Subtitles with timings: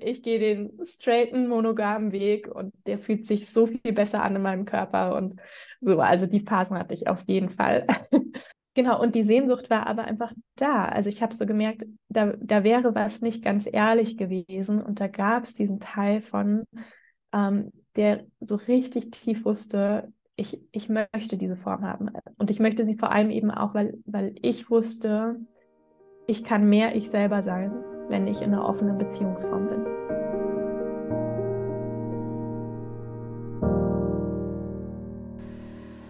[0.00, 4.42] ich gehe den straighten, monogamen Weg und der fühlt sich so viel besser an in
[4.42, 5.34] meinem Körper und
[5.80, 6.00] so.
[6.00, 7.86] Also die Phasen hatte ich auf jeden Fall.
[8.74, 10.84] genau, und die Sehnsucht war aber einfach da.
[10.86, 15.08] Also ich habe so gemerkt, da, da wäre was nicht ganz ehrlich gewesen und da
[15.08, 16.64] gab es diesen Teil von,
[17.32, 22.10] ähm, der so richtig tief wusste, ich, ich möchte diese Form haben.
[22.38, 25.36] Und ich möchte sie vor allem eben auch, weil, weil ich wusste,
[26.26, 27.72] ich kann mehr ich selber sein,
[28.10, 29.86] wenn ich in einer offenen Beziehungsform bin.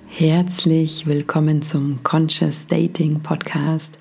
[0.09, 3.98] Herzlich willkommen zum Conscious Dating Podcast.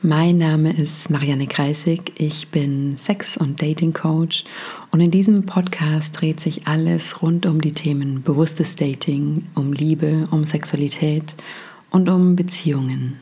[0.00, 2.12] Mein Name ist Marianne Kreisig.
[2.18, 4.44] Ich bin Sex- und Dating-Coach
[4.92, 10.28] und in diesem Podcast dreht sich alles rund um die Themen bewusstes Dating, um Liebe,
[10.30, 11.34] um Sexualität
[11.90, 13.18] und um Beziehungen.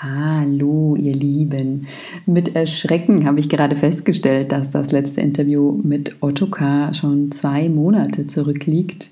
[0.00, 1.88] Hallo, ihr Lieben.
[2.24, 8.28] Mit Erschrecken habe ich gerade festgestellt, dass das letzte Interview mit Ottokar schon zwei Monate
[8.28, 9.10] zurückliegt.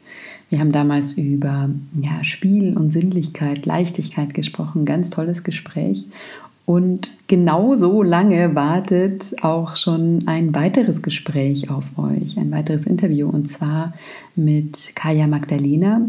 [0.48, 4.84] Wir haben damals über ja, Spiel und Sinnlichkeit, Leichtigkeit gesprochen.
[4.84, 6.06] Ganz tolles Gespräch.
[6.66, 13.48] Und genauso lange wartet auch schon ein weiteres Gespräch auf euch, ein weiteres Interview, und
[13.48, 13.92] zwar
[14.36, 16.02] mit Kaya Magdalena.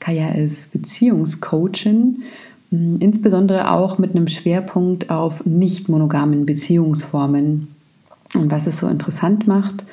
[0.00, 2.24] Kaya ist Beziehungscoachin,
[2.72, 7.68] insbesondere auch mit einem Schwerpunkt auf nicht monogamen Beziehungsformen.
[8.34, 9.84] Und was es so interessant macht,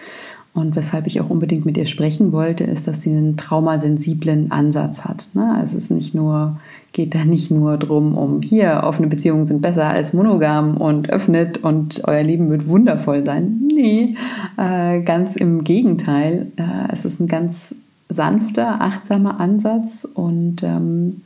[0.54, 5.06] und weshalb ich auch unbedingt mit ihr sprechen wollte, ist, dass sie einen traumasensiblen Ansatz
[5.06, 5.30] hat.
[5.34, 5.56] Ne?
[5.56, 6.60] Also es ist nicht nur,
[6.92, 11.60] geht da nicht nur darum, um hier, offene Beziehungen sind besser als monogam und öffnet
[11.60, 13.62] und euer Leben wird wundervoll sein.
[13.72, 14.16] Nee,
[14.58, 16.48] äh, ganz im Gegenteil.
[16.58, 17.76] Äh, es ist ein ganz
[18.10, 21.22] sanfter, achtsamer Ansatz und ähm,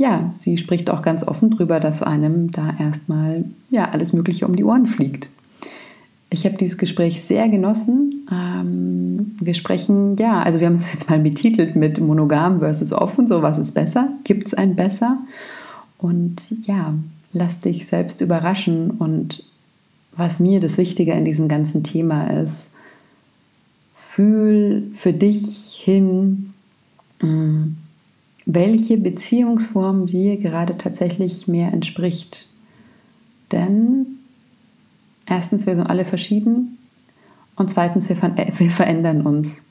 [0.00, 4.56] ja, sie spricht auch ganz offen darüber, dass einem da erstmal ja alles Mögliche um
[4.56, 5.28] die Ohren fliegt.
[6.30, 8.26] Ich habe dieses Gespräch sehr genossen.
[8.32, 13.28] Ähm, wir sprechen, ja, also wir haben es jetzt mal betitelt mit monogam versus offen,
[13.28, 14.08] so was ist besser?
[14.24, 15.18] Gibt es ein besser?
[15.98, 16.94] Und ja,
[17.34, 18.92] lass dich selbst überraschen.
[18.92, 19.44] Und
[20.16, 22.70] was mir das Wichtige in diesem ganzen Thema ist,
[23.92, 26.54] fühl für dich hin,
[27.20, 27.79] mm,
[28.54, 32.48] welche Beziehungsform dir gerade tatsächlich mehr entspricht.
[33.52, 34.20] Denn
[35.30, 36.76] Erstens, wir sind alle verschieden
[37.54, 39.62] und zweitens, wir, ver äh, wir verändern uns.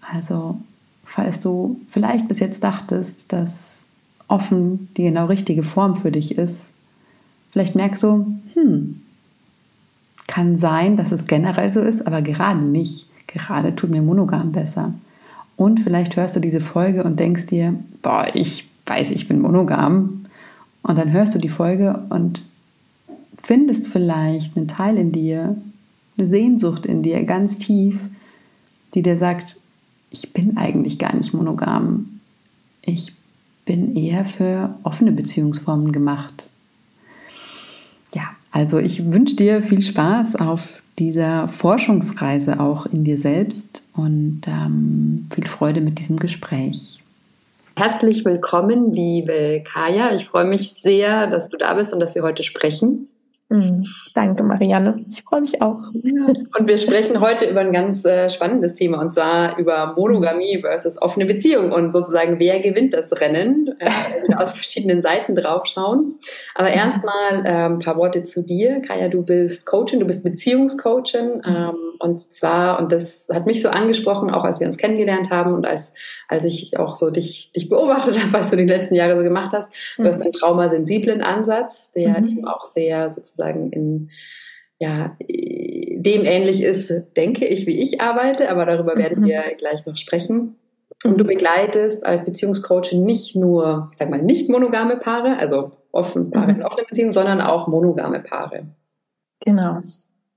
[0.00, 0.56] Also,
[1.02, 3.86] falls du vielleicht bis jetzt dachtest, dass
[4.28, 6.72] offen die genau richtige Form für dich ist,
[7.50, 9.02] vielleicht merkst du, hm,
[10.28, 13.08] kann sein, dass es generell so ist, aber gerade nicht.
[13.26, 14.94] Gerade tut mir monogam besser.
[15.56, 20.26] Und vielleicht hörst du diese Folge und denkst dir, boah, ich weiß, ich bin monogam.
[20.82, 22.42] Und dann hörst du die Folge und
[23.42, 25.56] findest vielleicht einen Teil in dir,
[26.16, 27.98] eine Sehnsucht in dir ganz tief,
[28.94, 29.58] die dir sagt,
[30.10, 32.20] ich bin eigentlich gar nicht monogam.
[32.82, 33.12] Ich
[33.64, 36.50] bin eher für offene Beziehungsformen gemacht.
[38.14, 44.42] Ja, also ich wünsche dir viel Spaß auf dieser Forschungsreise auch in dir selbst und
[44.46, 47.02] ähm, viel Freude mit diesem Gespräch.
[47.76, 50.14] Herzlich willkommen, liebe Kaya.
[50.14, 53.08] Ich freue mich sehr, dass du da bist und dass wir heute sprechen.
[53.54, 53.84] Mhm.
[54.14, 54.92] Danke, Marianne.
[55.08, 55.78] Ich freue mich auch.
[55.92, 61.00] Und wir sprechen heute über ein ganz äh, spannendes Thema und zwar über Monogamie versus
[61.00, 66.18] offene Beziehung und sozusagen, wer gewinnt das Rennen, äh, aus verschiedenen Seiten draufschauen.
[66.54, 66.74] Aber mhm.
[66.74, 68.80] erstmal äh, ein paar Worte zu dir.
[68.80, 71.42] Kaya, du bist Coachin, du bist Beziehungscoachin.
[71.44, 71.56] Mhm.
[71.56, 75.54] Ähm, und zwar, und das hat mich so angesprochen, auch als wir uns kennengelernt haben
[75.54, 75.94] und als,
[76.28, 79.52] als ich auch so dich, dich beobachtet habe, was du die letzten Jahre so gemacht
[79.52, 79.72] hast.
[79.96, 82.28] Du hast einen traumasensiblen Ansatz, der mhm.
[82.28, 84.10] eben auch sehr sozusagen in,
[84.78, 89.26] ja, dem ähnlich ist, denke ich, wie ich arbeite, aber darüber werden mhm.
[89.26, 90.56] wir gleich noch sprechen.
[91.04, 96.30] Und du begleitest als Beziehungscoach nicht nur, ich sag mal, nicht monogame Paare, also offen,
[96.30, 98.66] Paare in offenen Beziehungen, sondern auch monogame Paare.
[99.40, 99.80] Genau.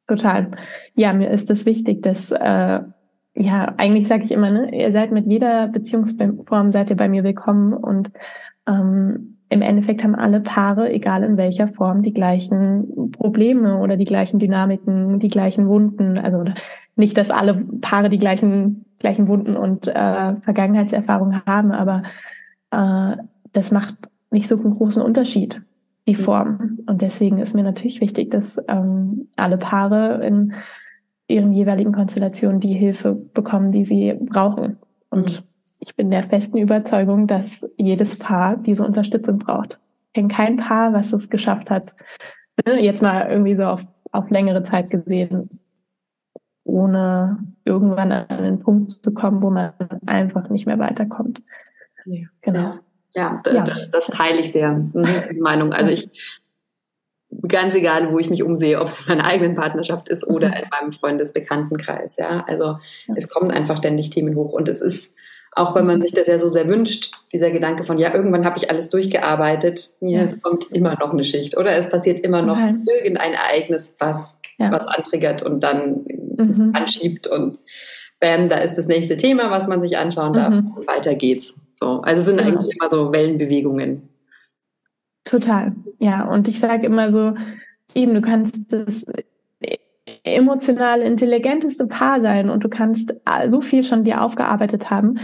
[0.07, 0.51] Total.
[0.96, 2.79] Ja, mir ist es wichtig, dass, äh,
[3.35, 7.23] ja, eigentlich sage ich immer, ne, ihr seid mit jeder Beziehungsform, seid ihr bei mir
[7.23, 8.11] willkommen und
[8.67, 14.05] ähm, im Endeffekt haben alle Paare, egal in welcher Form, die gleichen Probleme oder die
[14.05, 16.17] gleichen Dynamiken, die gleichen Wunden.
[16.17, 16.44] Also
[16.96, 22.03] nicht, dass alle Paare die gleichen, gleichen Wunden und äh, Vergangenheitserfahrungen haben, aber
[22.72, 23.17] äh,
[23.53, 23.96] das macht
[24.32, 25.61] nicht so einen großen Unterschied
[26.08, 26.20] die mhm.
[26.20, 26.79] Form.
[26.88, 30.53] Und deswegen ist mir natürlich wichtig, dass ähm, alle Paare in
[31.28, 34.78] ihren jeweiligen Konstellationen die Hilfe bekommen, die sie brauchen.
[35.09, 35.46] Und mhm.
[35.79, 39.79] Ich bin der festen Überzeugung, dass jedes Paar diese Unterstützung braucht.
[40.08, 41.96] Ich kenne kein Paar, was es geschafft hat,
[42.66, 45.47] ne, jetzt mal irgendwie so auf auf längere Zeit gesehen,
[46.64, 49.74] ohne irgendwann an den Punkt zu kommen, wo man
[50.06, 51.41] einfach nicht mehr weiterkommt.
[52.06, 52.28] Ja.
[52.41, 52.79] Genau.
[53.16, 54.94] Ja, ja, das, das teile ich sehr, mhm,
[55.29, 55.74] diese Meinung.
[55.74, 56.09] Also ich,
[57.47, 60.53] ganz egal, wo ich mich umsehe, ob es in meiner eigenen Partnerschaft ist oder mhm.
[60.53, 62.44] in meinem Freundesbekanntenkreis, ja.
[62.47, 62.78] Also
[63.08, 63.16] ja.
[63.16, 65.16] es kommen einfach ständig Themen hoch und es ist,
[65.53, 68.58] auch wenn man sich das ja so sehr wünscht, dieser Gedanke von, ja, irgendwann habe
[68.58, 72.58] ich alles durchgearbeitet, ja, es kommt immer noch eine Schicht oder es passiert immer noch
[72.58, 72.85] Nein.
[72.85, 74.72] irgendein Ereignis, was, ja.
[74.72, 76.05] was antriggert und dann
[76.38, 76.72] mhm.
[76.73, 77.59] anschiebt und
[78.20, 80.72] bam, da ist das nächste Thema, was man sich anschauen darf mhm.
[80.76, 81.59] und weiter geht's.
[81.73, 84.09] So, also es sind eigentlich immer so Wellenbewegungen.
[85.23, 86.26] Total, ja.
[86.26, 87.35] Und ich sage immer so,
[87.93, 89.05] eben, du kannst das
[90.35, 93.14] emotional intelligenteste Paar sein und du kannst
[93.47, 95.20] so viel schon dir aufgearbeitet haben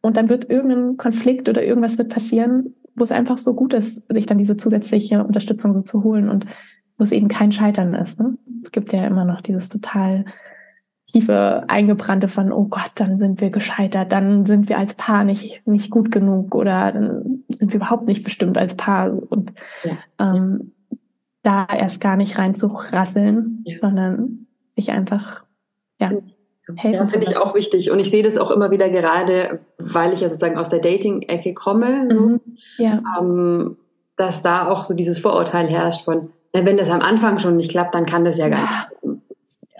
[0.00, 4.02] und dann wird irgendein Konflikt oder irgendwas wird passieren, wo es einfach so gut ist,
[4.12, 6.46] sich dann diese zusätzliche Unterstützung so zu holen und
[6.98, 8.20] wo es eben kein Scheitern ist.
[8.20, 8.36] Ne?
[8.62, 10.24] Es gibt ja immer noch dieses total
[11.06, 15.66] tiefe Eingebrannte von, oh Gott, dann sind wir gescheitert, dann sind wir als Paar nicht,
[15.66, 19.12] nicht gut genug oder dann sind wir überhaupt nicht bestimmt als Paar.
[19.28, 19.52] Und
[19.82, 19.98] ja.
[20.18, 20.72] ähm,
[21.42, 23.76] da erst gar nicht reinzurasseln, ja.
[23.76, 24.46] sondern
[24.76, 25.42] sich einfach
[25.98, 26.10] ja,
[26.76, 26.94] helfen.
[26.94, 27.90] Ja, finde ich auch wichtig.
[27.90, 31.54] Und ich sehe das auch immer wieder gerade, weil ich ja sozusagen aus der Dating-Ecke
[31.54, 32.40] komme, mhm.
[32.78, 32.98] ja.
[33.18, 33.76] ähm,
[34.16, 37.70] dass da auch so dieses Vorurteil herrscht von, na, wenn das am Anfang schon nicht
[37.70, 39.20] klappt, dann kann das ja gar nicht.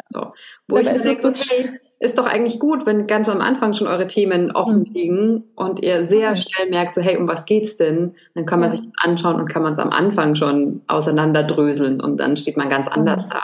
[0.08, 0.32] So.
[0.68, 3.86] Wo Aber ich mir denke, hey, ist doch eigentlich gut, wenn ganz am Anfang schon
[3.86, 4.92] eure Themen offen mhm.
[4.94, 8.14] liegen und ihr sehr schnell merkt, so hey, um was geht's denn?
[8.34, 8.76] Dann kann man ja.
[8.76, 12.70] sich das anschauen und kann man es am Anfang schon auseinanderdröseln und dann steht man
[12.70, 13.42] ganz anders da.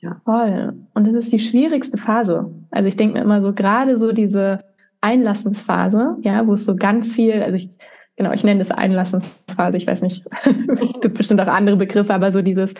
[0.00, 0.20] Ja.
[0.24, 0.74] Voll.
[0.94, 2.50] Und das ist die schwierigste Phase.
[2.72, 4.64] Also ich denke mir immer so, gerade so diese
[5.00, 7.68] Einlassensphase, ja, wo es so ganz viel, also ich,
[8.16, 10.26] genau, ich nenne das Einlassensphase, ich weiß nicht,
[11.00, 12.74] gibt bestimmt auch andere Begriffe, aber so dieses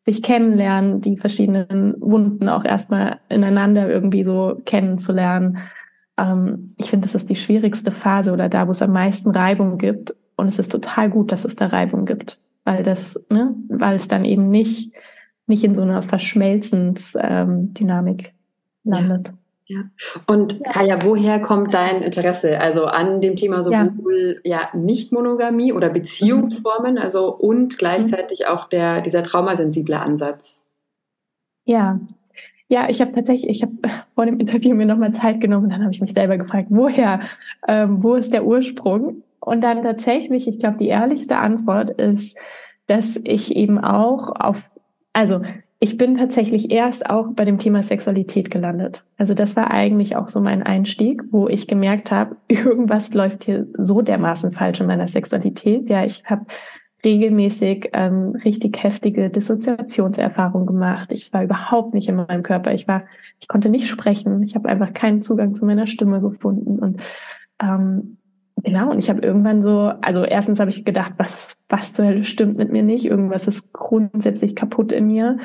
[0.00, 5.58] sich kennenlernen, die verschiedenen Wunden auch erstmal ineinander irgendwie so kennenzulernen.
[6.16, 9.78] Ähm, ich finde, das ist die schwierigste Phase oder da, wo es am meisten Reibung
[9.78, 10.14] gibt.
[10.36, 14.08] Und es ist total gut, dass es da Reibung gibt, weil das, ne, weil es
[14.08, 14.94] dann eben nicht,
[15.46, 18.32] nicht in so einer Verschmelzensdynamik ähm,
[18.84, 19.28] landet.
[19.28, 19.34] Ja.
[19.70, 19.84] Ja.
[20.26, 20.72] Und ja.
[20.72, 22.60] Kaya, woher kommt dein Interesse?
[22.60, 27.00] Also an dem Thema sowohl ja, ja Nicht-Monogamie oder Beziehungsformen, mhm.
[27.00, 30.66] also und gleichzeitig auch der, dieser traumasensible Ansatz.
[31.64, 32.00] Ja.
[32.66, 33.74] Ja, ich habe tatsächlich, ich habe
[34.16, 37.20] vor dem Interview mir nochmal Zeit genommen und dann habe ich mich selber gefragt, woher,
[37.68, 39.22] ähm, wo ist der Ursprung?
[39.38, 42.36] Und dann tatsächlich, ich glaube, die ehrlichste Antwort ist,
[42.88, 44.68] dass ich eben auch auf,
[45.12, 45.42] also
[45.82, 49.02] ich bin tatsächlich erst auch bei dem Thema Sexualität gelandet.
[49.16, 53.66] Also das war eigentlich auch so mein Einstieg, wo ich gemerkt habe, irgendwas läuft hier
[53.78, 55.88] so dermaßen falsch in meiner Sexualität.
[55.88, 56.44] Ja, ich habe
[57.02, 61.10] regelmäßig ähm, richtig heftige Dissoziationserfahrungen gemacht.
[61.12, 62.74] Ich war überhaupt nicht in meinem Körper.
[62.74, 63.02] Ich war,
[63.40, 64.42] ich konnte nicht sprechen.
[64.42, 67.00] Ich habe einfach keinen Zugang zu meiner Stimme gefunden und
[67.62, 68.18] ähm,
[68.62, 72.24] Genau, und ich habe irgendwann so, also erstens habe ich gedacht, was, was zur Hölle
[72.24, 75.38] stimmt mit mir nicht, irgendwas ist grundsätzlich kaputt in mir,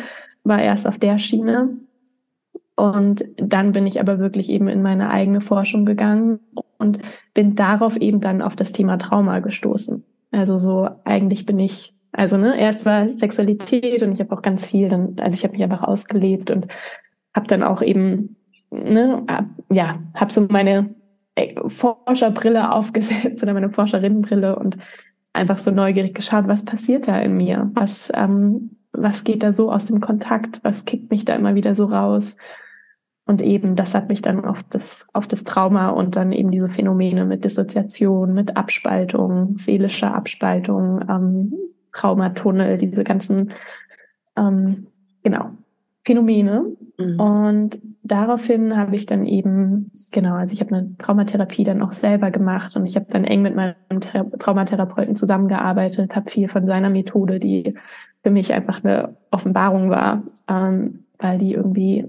[0.43, 1.69] war erst auf der Schiene.
[2.75, 6.39] Und dann bin ich aber wirklich eben in meine eigene Forschung gegangen
[6.77, 6.99] und
[7.33, 10.03] bin darauf eben dann auf das Thema Trauma gestoßen.
[10.31, 14.65] Also so, eigentlich bin ich, also ne, erst war Sexualität und ich habe auch ganz
[14.65, 16.67] viel, dann, also ich habe mich einfach ausgelebt und
[17.33, 18.35] habe dann auch eben,
[18.71, 19.23] ne,
[19.69, 20.93] ja, habe so meine
[21.67, 24.77] Forscherbrille aufgesetzt oder meine Forscherinnenbrille und
[25.33, 27.69] einfach so neugierig geschaut, was passiert da in mir?
[27.73, 30.61] Was, ähm, was geht da so aus dem Kontakt?
[30.63, 32.37] Was kickt mich da immer wieder so raus?
[33.27, 36.69] Und eben, das hat mich dann auf das, auf das Trauma und dann eben diese
[36.69, 41.51] Phänomene mit Dissoziation, mit Abspaltung, seelischer Abspaltung, ähm,
[41.91, 43.51] Traumatunnel, diese ganzen,
[44.37, 44.87] ähm,
[45.23, 45.51] genau,
[46.05, 46.65] Phänomene.
[46.99, 47.19] Mhm.
[47.19, 52.31] Und daraufhin habe ich dann eben, genau, also ich habe eine Traumatherapie dann auch selber
[52.31, 53.75] gemacht und ich habe dann eng mit meinem
[54.39, 57.73] Traumatherapeuten zusammengearbeitet, habe viel von seiner Methode, die
[58.23, 62.05] für mich einfach eine Offenbarung war, ähm, weil die irgendwie,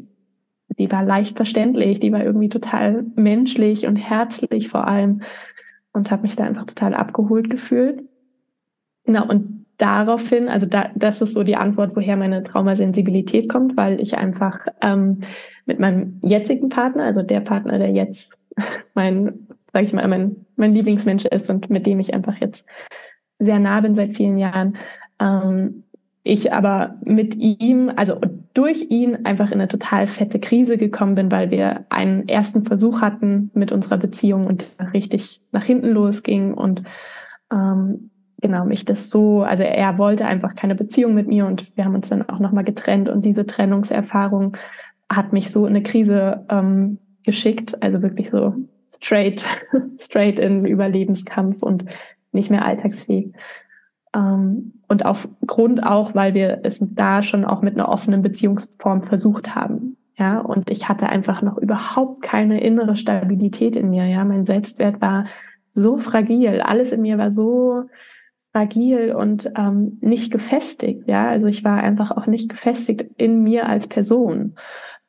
[0.78, 5.22] die war leicht verständlich, die war irgendwie total menschlich und herzlich vor allem
[5.92, 8.02] und habe mich da einfach total abgeholt gefühlt.
[9.04, 14.00] Genau, und daraufhin, also da, das ist so die Antwort, woher meine Traumasensibilität kommt, weil
[14.00, 15.20] ich einfach ähm,
[15.66, 18.30] mit meinem jetzigen Partner, also der Partner, der jetzt
[18.94, 22.66] mein, sage ich mal, mein, mein Lieblingsmensch ist und mit dem ich einfach jetzt
[23.38, 24.76] sehr nah bin seit vielen Jahren,
[25.20, 25.82] ähm,
[26.22, 28.18] ich aber mit ihm, also
[28.52, 33.00] durch ihn einfach in eine total fette Krise gekommen bin, weil wir einen ersten Versuch
[33.00, 36.82] hatten mit unserer Beziehung und richtig nach hinten losging und
[37.52, 41.84] ähm, genau mich das so, also er wollte einfach keine Beziehung mit mir und wir
[41.84, 44.56] haben uns dann auch nochmal getrennt und diese Trennungserfahrung
[45.10, 48.54] hat mich so in eine Krise ähm, geschickt, also wirklich so
[48.90, 49.46] straight,
[49.98, 51.84] straight in Überlebenskampf und
[52.32, 53.32] nicht mehr alltagsfähig.
[54.14, 59.54] Ähm, und aufgrund auch, weil wir es da schon auch mit einer offenen Beziehungsform versucht
[59.54, 59.96] haben.
[60.18, 64.06] Ja, und ich hatte einfach noch überhaupt keine innere Stabilität in mir.
[64.06, 65.24] Ja, mein Selbstwert war
[65.72, 66.62] so fragil.
[66.62, 67.84] Alles in mir war so
[68.56, 71.06] fragil und ähm, nicht gefestigt.
[71.06, 74.54] Ja, also ich war einfach auch nicht gefestigt in mir als Person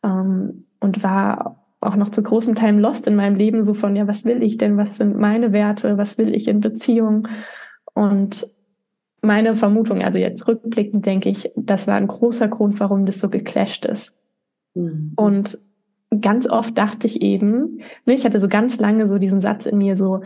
[0.03, 4.05] ähm, und war auch noch zu großen Teilen lost in meinem Leben, so von, ja,
[4.05, 4.75] was will ich denn?
[4.75, 5.97] Was sind meine Werte?
[5.97, 7.29] Was will ich in Beziehung?
[7.93, 8.47] Und
[9.21, 13.29] meine Vermutung, also jetzt rückblickend denke ich, das war ein großer Grund, warum das so
[13.29, 14.13] geclasht ist.
[14.73, 15.13] Mhm.
[15.15, 15.57] Und
[16.19, 19.77] ganz oft dachte ich eben, ne, ich hatte so ganz lange so diesen Satz in
[19.77, 20.21] mir so,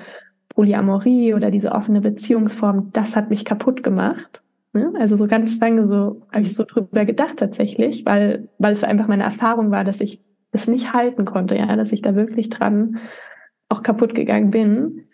[0.55, 4.43] Polyamorie oder diese offene Beziehungsform, das hat mich kaputt gemacht.
[4.73, 4.93] Ne?
[4.99, 9.07] Also so ganz lange so habe ich so drüber gedacht tatsächlich, weil, weil es einfach
[9.07, 12.99] meine Erfahrung war, dass ich das nicht halten konnte, ja, dass ich da wirklich dran
[13.69, 15.05] auch kaputt gegangen bin.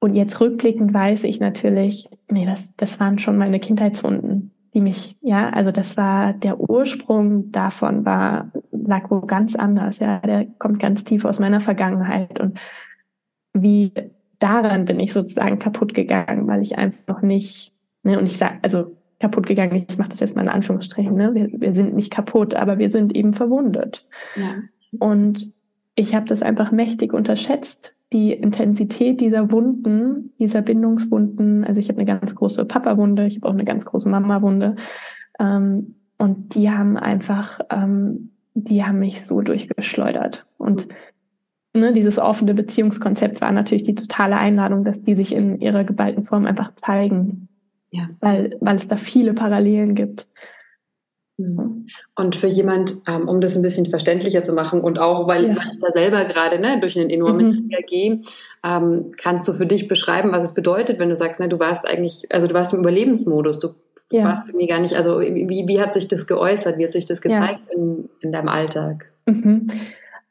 [0.00, 5.16] Und jetzt rückblickend weiß ich natürlich, nee, das, das waren schon meine Kindheitswunden, die mich,
[5.20, 10.78] ja, also das war der Ursprung davon war, lag wo ganz anders, ja, der kommt
[10.78, 12.58] ganz tief aus meiner Vergangenheit und
[13.54, 13.92] wie
[14.38, 18.58] daran bin ich sozusagen kaputt gegangen, weil ich einfach noch nicht, ne, und ich sage,
[18.62, 21.34] also kaputt gegangen, ich mache das jetzt mal in Anführungsstrichen, ne?
[21.34, 24.06] wir, wir sind nicht kaputt, aber wir sind eben verwundet.
[24.36, 24.54] Ja.
[24.98, 25.52] Und
[25.96, 31.64] ich habe das einfach mächtig unterschätzt, die Intensität dieser Wunden, dieser Bindungswunden.
[31.64, 34.76] Also ich habe eine ganz große Papa-Wunde, ich habe auch eine ganz große Mama-Wunde.
[35.40, 40.46] Ähm, und die haben einfach, ähm, die haben mich so durchgeschleudert.
[40.56, 40.88] Und
[41.74, 46.24] ne, dieses offene Beziehungskonzept war natürlich die totale Einladung, dass die sich in ihrer geballten
[46.24, 47.48] Form einfach zeigen.
[47.90, 48.10] Ja.
[48.20, 50.26] Weil, weil es da viele Parallelen gibt.
[51.38, 51.86] Mhm.
[52.16, 55.52] Und für jemand, ähm, um das ein bisschen verständlicher zu machen und auch, weil ja.
[55.72, 57.70] ich da selber gerade ne, durch einen enormen mhm.
[57.86, 58.22] gehe,
[58.64, 61.86] ähm, kannst du für dich beschreiben, was es bedeutet, wenn du sagst, ne, du warst
[61.86, 63.68] eigentlich, also du warst im Überlebensmodus, du
[64.10, 64.24] ja.
[64.24, 67.20] warst irgendwie gar nicht, also wie, wie hat sich das geäußert, wie hat sich das
[67.20, 67.76] gezeigt ja.
[67.76, 69.06] in, in deinem Alltag?
[69.26, 69.68] Mhm.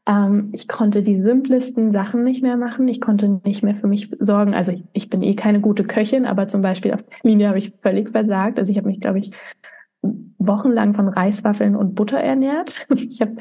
[0.07, 2.87] Ähm, ich konnte die simplesten Sachen nicht mehr machen.
[2.87, 4.53] Ich konnte nicht mehr für mich sorgen.
[4.53, 7.73] Also ich, ich bin eh keine gute Köchin, aber zum Beispiel auf Linie habe ich
[7.81, 8.57] völlig versagt.
[8.57, 9.31] Also ich habe mich, glaube ich,
[10.37, 12.87] wochenlang von Reiswaffeln und Butter ernährt.
[12.95, 13.35] Ich habe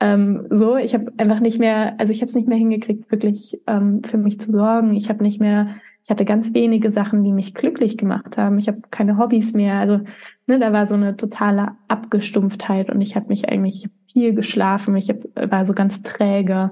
[0.00, 3.60] ähm, so, ich habe einfach nicht mehr, also ich habe es nicht mehr hingekriegt, wirklich
[3.66, 4.94] ähm, für mich zu sorgen.
[4.94, 5.76] Ich habe nicht mehr
[6.08, 8.58] ich hatte ganz wenige Sachen, die mich glücklich gemacht haben.
[8.58, 9.74] Ich habe keine Hobbys mehr.
[9.74, 10.00] Also
[10.46, 14.96] ne, da war so eine totale Abgestumpftheit und ich habe mich eigentlich viel geschlafen.
[14.96, 15.18] Ich hab,
[15.50, 16.70] war so ganz träge.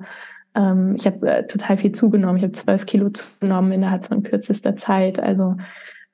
[0.55, 2.39] Ähm, ich habe äh, total viel zugenommen.
[2.39, 5.21] Ich habe zwölf Kilo zugenommen innerhalb von kürzester Zeit.
[5.21, 5.59] Also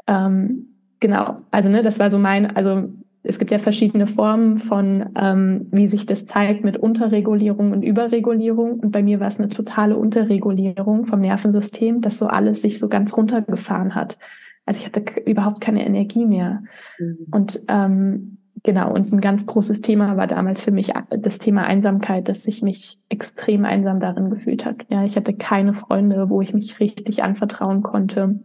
[0.08, 2.88] ähm, genau, also ne, das war so mein, also
[3.24, 8.80] es gibt ja verschiedene Formen von, ähm, wie sich das zeigt mit Unterregulierung und Überregulierung.
[8.80, 12.88] Und bei mir war es eine totale Unterregulierung vom Nervensystem, dass so alles sich so
[12.88, 14.18] ganz runtergefahren hat.
[14.66, 16.62] Also ich hatte überhaupt keine Energie mehr.
[16.98, 17.26] Mhm.
[17.30, 22.28] Und ähm, genau, und ein ganz großes Thema war damals für mich das Thema Einsamkeit,
[22.28, 24.84] dass ich mich extrem einsam darin gefühlt hat.
[24.88, 28.40] Ja, ich hatte keine Freunde, wo ich mich richtig anvertrauen konnte.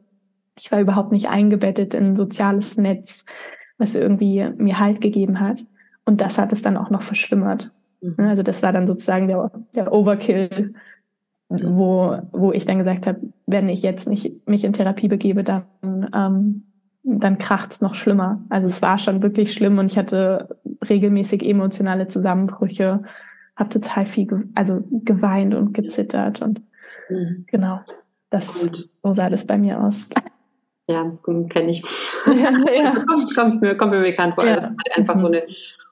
[0.59, 3.25] Ich war überhaupt nicht eingebettet in ein soziales Netz
[3.77, 5.63] was irgendwie mir Halt gegeben hat.
[6.05, 7.71] Und das hat es dann auch noch verschlimmert.
[8.01, 8.15] Mhm.
[8.19, 10.73] Also das war dann sozusagen der, der Overkill,
[11.49, 15.63] wo, wo ich dann gesagt habe, wenn ich jetzt nicht mich in Therapie begebe, dann,
[16.13, 16.63] ähm,
[17.03, 18.43] dann kracht's noch schlimmer.
[18.49, 23.03] Also es war schon wirklich schlimm und ich hatte regelmäßig emotionale Zusammenbrüche,
[23.55, 26.61] habe total viel, ge also geweint und gezittert und
[27.09, 27.45] mhm.
[27.47, 27.79] genau,
[28.29, 28.69] das
[29.03, 30.09] so sah das bei mir aus.
[30.87, 31.11] Ja,
[31.49, 31.83] kenne ich.
[32.25, 32.91] Ja, ja.
[33.07, 34.45] kommt, kommt, mir, kommt mir bekannt vor.
[34.45, 34.55] Ja.
[34.55, 35.19] Also einfach mhm.
[35.19, 35.43] so eine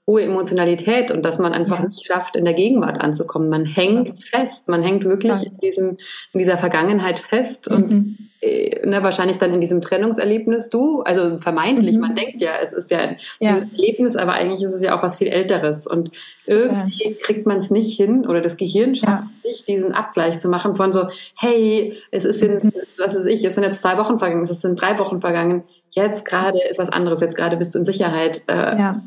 [0.08, 1.88] hohe Emotionalität und dass man einfach ja.
[1.88, 3.50] nicht schafft, in der Gegenwart anzukommen.
[3.50, 4.16] Man hängt ja.
[4.40, 5.50] fest, man hängt wirklich ja.
[5.50, 5.98] in, diesem,
[6.32, 7.76] in dieser Vergangenheit fest mhm.
[7.76, 12.02] und äh, ne, wahrscheinlich dann in diesem Trennungserlebnis du, also vermeintlich, mhm.
[12.02, 15.18] man denkt ja, es ist ja, dieses Erlebnis, aber eigentlich ist es ja auch was
[15.18, 16.12] viel Älteres und
[16.46, 20.76] irgendwie kriegt man es nicht hin oder das Gehirn schafft nicht, diesen Abgleich zu machen
[20.76, 22.72] von so, hey, es ist jetzt, mhm.
[23.00, 26.26] was ist ich, es sind jetzt zwei Wochen vergangen, es sind drei Wochen vergangen, jetzt
[26.26, 28.44] gerade ist was anderes, jetzt gerade bist du in Sicherheit.
[28.48, 29.02] Äh, ja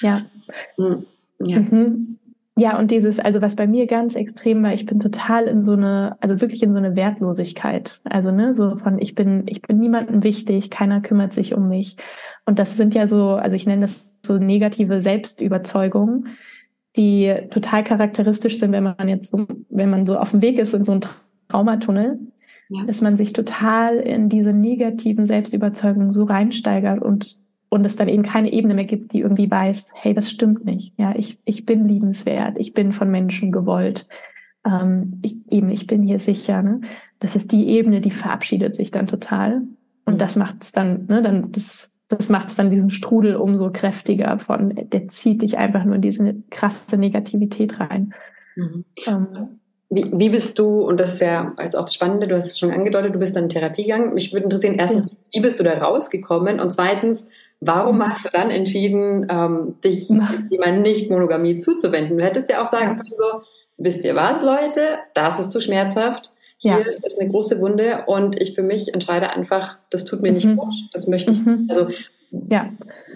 [0.00, 0.22] ja.
[0.76, 1.06] Hm,
[1.40, 1.60] ja.
[1.60, 2.18] Mhm.
[2.58, 5.72] Ja, und dieses, also was bei mir ganz extrem war, ich bin total in so
[5.72, 8.00] eine, also wirklich in so eine Wertlosigkeit.
[8.04, 11.98] Also, ne, so von ich bin, ich bin niemandem wichtig, keiner kümmert sich um mich.
[12.46, 16.28] Und das sind ja so, also ich nenne das so negative Selbstüberzeugungen,
[16.96, 20.72] die total charakteristisch sind, wenn man jetzt so, wenn man so auf dem Weg ist
[20.72, 21.04] in so einen
[21.48, 22.18] Traumatunnel.
[22.70, 22.84] Ja.
[22.84, 27.36] Dass man sich total in diese negativen Selbstüberzeugungen so reinsteigert und,
[27.76, 30.94] und es dann eben keine Ebene mehr gibt, die irgendwie weiß, hey, das stimmt nicht.
[30.98, 34.06] Ja, ich, ich bin liebenswert, ich bin von Menschen gewollt.
[34.64, 36.62] Ähm, ich, eben, ich bin hier sicher.
[36.62, 36.80] Ne?
[37.20, 39.62] Das ist die Ebene, die verabschiedet sich dann total.
[40.04, 40.18] Und mhm.
[40.18, 44.38] das macht es dann, ne, dann, das, das macht es dann diesen Strudel umso kräftiger
[44.38, 48.14] von, der zieht dich einfach nur in diese krasse Negativität rein.
[48.56, 48.84] Mhm.
[49.06, 49.26] Ähm,
[49.88, 52.58] wie, wie bist du, und das ist ja jetzt auch das Spannende, du hast es
[52.58, 54.14] schon angedeutet, du bist dann in Therapie gegangen.
[54.14, 56.58] Mich würde interessieren, erstens, wie bist du da rausgekommen?
[56.58, 57.28] Und zweitens,
[57.60, 62.18] warum hast du dann entschieden, ähm, dich jemand nicht Monogamie zuzuwenden?
[62.18, 63.42] Du hättest ja auch sagen können, so,
[63.78, 66.32] wisst ihr was, Leute, das ist zu schmerzhaft.
[66.58, 66.78] Hier ja.
[66.78, 70.56] ist eine große Wunde und ich für mich entscheide einfach, das tut mir nicht mhm.
[70.56, 71.44] gut, das möchte ich.
[71.44, 71.66] Mhm.
[71.68, 71.88] Also,
[72.30, 72.70] ja.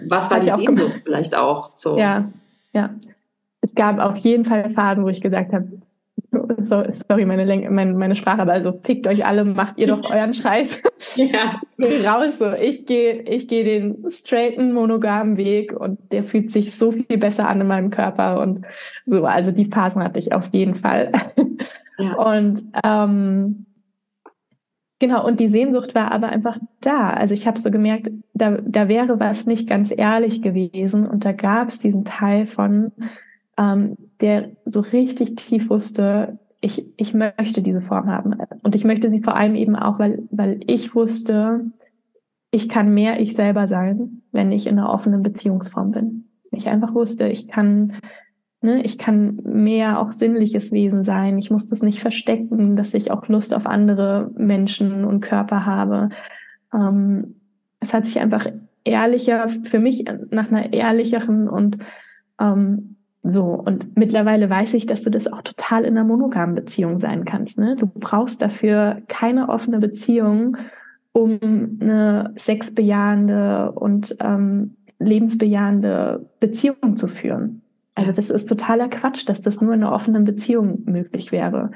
[0.07, 1.71] was war die Sehnsucht vielleicht auch?
[1.73, 1.97] So.
[1.97, 2.31] Ja,
[2.73, 2.91] ja.
[3.61, 5.67] Es gab auf jeden Fall Phasen, wo ich gesagt habe,
[6.61, 10.33] sorry, meine, Länge, meine, meine Sprache, aber also fickt euch alle, macht ihr doch euren
[10.33, 10.81] Scheiß.
[11.15, 11.59] Ja.
[12.05, 12.51] raus so.
[12.53, 17.49] Ich gehe ich geh den straighten, monogamen Weg und der fühlt sich so viel besser
[17.49, 18.61] an in meinem Körper und
[19.07, 19.25] so.
[19.25, 21.11] Also die Phasen hatte ich auf jeden Fall.
[21.97, 22.13] Ja.
[22.13, 23.65] Und ähm,
[25.01, 27.09] Genau, und die Sehnsucht war aber einfach da.
[27.09, 31.07] Also ich habe so gemerkt, da, da wäre was nicht ganz ehrlich gewesen.
[31.07, 32.91] Und da gab es diesen Teil von,
[33.61, 38.35] ähm, der so richtig tief wusste, ich, ich möchte diese Form haben.
[38.63, 41.65] Und ich möchte sie vor allem eben auch, weil, weil ich wusste,
[42.51, 46.25] ich kann mehr ich selber sein, wenn ich in einer offenen Beziehungsform bin.
[46.51, 47.93] Ich einfach wusste, ich kann,
[48.61, 51.37] ne, ich kann mehr auch sinnliches Wesen sein.
[51.37, 56.09] Ich muss das nicht verstecken, dass ich auch Lust auf andere Menschen und Körper habe.
[56.73, 57.35] Ähm,
[57.79, 58.45] es hat sich einfach
[58.83, 61.77] ehrlicher, für mich nach einer ehrlicheren und
[62.39, 62.90] ähm,
[63.23, 67.23] so, und mittlerweile weiß ich, dass du das auch total in einer monogamen Beziehung sein
[67.23, 67.59] kannst.
[67.59, 67.75] Ne?
[67.75, 70.57] Du brauchst dafür keine offene Beziehung,
[71.11, 71.39] um
[71.79, 77.61] eine sexbejahende und ähm, lebensbejahende Beziehung zu führen.
[77.93, 81.71] Also das ist totaler Quatsch, dass das nur in einer offenen Beziehung möglich wäre.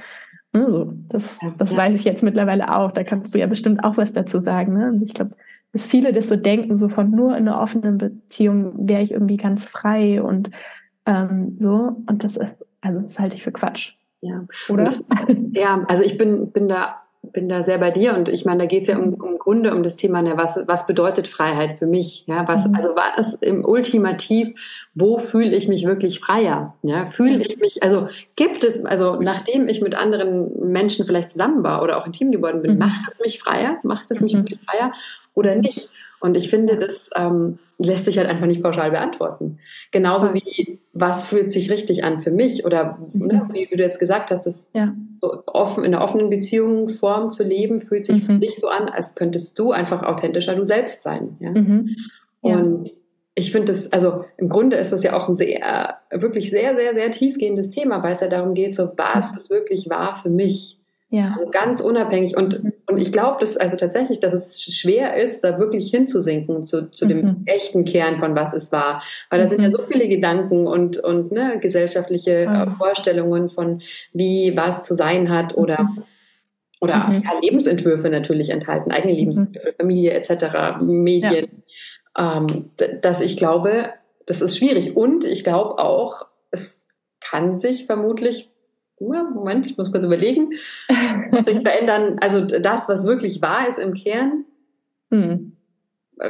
[0.53, 1.77] Also, das, das ja.
[1.77, 2.91] weiß ich jetzt mittlerweile auch.
[2.91, 4.73] Da kannst du ja bestimmt auch was dazu sagen.
[4.73, 5.01] Ne?
[5.03, 5.35] Ich glaube,
[5.73, 9.35] dass viele das so denken, so von nur in einer offenen Beziehung wäre ich irgendwie
[9.35, 10.49] ganz frei und
[11.05, 13.93] ähm, so, und das ist, also das halte ich für Quatsch.
[14.21, 14.45] Ja.
[14.69, 14.83] Oder?
[14.83, 15.03] Das,
[15.53, 18.65] ja, also ich bin, bin da bin da sehr bei dir und ich meine, da
[18.65, 21.87] geht es ja um, um Grunde um das Thema, ne, was, was bedeutet Freiheit für
[21.87, 22.25] mich?
[22.27, 22.75] Ja, was, mhm.
[22.75, 24.53] also was im Ultimativ,
[24.93, 26.75] wo fühle ich mich wirklich freier?
[26.83, 31.63] Ja, fühle ich mich, also gibt es, also nachdem ich mit anderen Menschen vielleicht zusammen
[31.63, 32.79] war oder auch intim geworden bin, mhm.
[32.79, 33.77] macht es mich freier?
[33.83, 34.39] Macht es mich mhm.
[34.39, 34.93] wirklich freier
[35.33, 35.89] oder nicht?
[36.19, 39.59] Und ich finde, das ähm, lässt sich halt einfach nicht pauschal beantworten.
[39.91, 42.65] Genauso wie, was fühlt sich richtig an für mich?
[42.65, 43.27] Oder mhm.
[43.27, 44.93] ne, wie du jetzt gesagt hast, das ja.
[45.19, 48.25] so offen, in einer offenen Beziehungsform zu leben, fühlt sich mhm.
[48.25, 51.35] für dich so an, als könntest du einfach authentischer du selbst sein.
[51.39, 51.51] Ja?
[51.51, 51.95] Mhm.
[52.43, 52.57] Ja.
[52.57, 52.91] Und
[53.35, 56.93] ich finde das, also im Grunde ist das ja auch ein sehr, wirklich sehr, sehr,
[56.93, 60.79] sehr tiefgehendes Thema, weil es ja darum geht, so was ist wirklich wahr für mich.
[61.09, 61.35] Ja.
[61.37, 62.35] Also ganz unabhängig.
[62.35, 62.73] Und, mhm.
[62.87, 67.05] und ich glaube, dass also tatsächlich, dass es schwer ist, da wirklich hinzusinken zu, zu
[67.05, 67.41] dem mhm.
[67.45, 69.03] echten Kern von was es war.
[69.29, 69.49] Weil da mhm.
[69.49, 69.73] sind ja mhm.
[69.73, 72.75] so viele Gedanken und, und ne, gesellschaftliche mhm.
[72.77, 73.81] Vorstellungen von,
[74.13, 76.03] wie was zu sein hat oder mhm.
[76.81, 81.63] oder ja, Lebensentwürfe natürlich enthalten, eigene Lebensentwürfe, Familie etc., Medien.
[82.17, 82.37] Ja.
[82.37, 83.89] Ähm, dass ich glaube,
[84.25, 84.95] das ist schwierig.
[84.97, 86.85] Und ich glaube auch, es
[87.19, 88.51] kann sich vermutlich
[88.99, 90.51] Moment, ich muss kurz überlegen,
[91.43, 94.45] sich verändern, also das, was wirklich wahr ist im Kern,
[95.11, 95.54] hm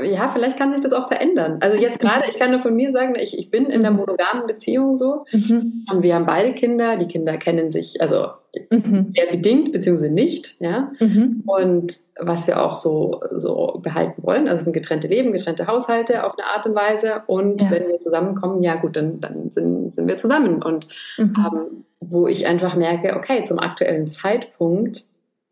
[0.04, 1.60] ja, vielleicht kann sich das auch verändern.
[1.62, 3.98] Also jetzt gerade, ich kann nur von mir sagen, ich, ich bin in einer mhm.
[3.98, 5.86] monogamen Beziehung so mhm.
[5.92, 6.98] und wir haben beide Kinder.
[6.98, 8.30] Die Kinder kennen sich also
[8.72, 9.12] mhm.
[9.12, 10.92] sehr bedingt beziehungsweise nicht, ja.
[11.00, 11.44] Mhm.
[11.46, 16.26] Und was wir auch so, so behalten wollen, also es sind getrennte Leben, getrennte Haushalte
[16.26, 17.22] auf eine Art und Weise.
[17.28, 17.72] Und ja.
[17.72, 20.64] wenn wir zusammenkommen, ja gut, dann, dann sind, sind wir zusammen.
[20.64, 21.34] Und mhm.
[21.38, 25.06] ähm, wo ich einfach merke, okay, zum aktuellen Zeitpunkt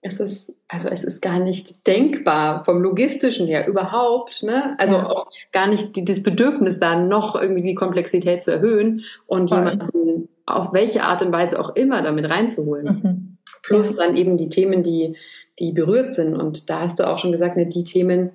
[0.03, 4.75] es ist, also es ist gar nicht denkbar vom logistischen her überhaupt, ne?
[4.77, 5.09] Also ja.
[5.09, 9.59] auch gar nicht die, das Bedürfnis da noch irgendwie die Komplexität zu erhöhen und Voll.
[9.59, 12.85] jemanden auf welche Art und Weise auch immer damit reinzuholen.
[12.85, 13.37] Mhm.
[13.63, 15.15] Plus dann eben die Themen, die,
[15.57, 16.35] die berührt sind.
[16.35, 18.31] Und da hast du auch schon gesagt, ne, die Themen,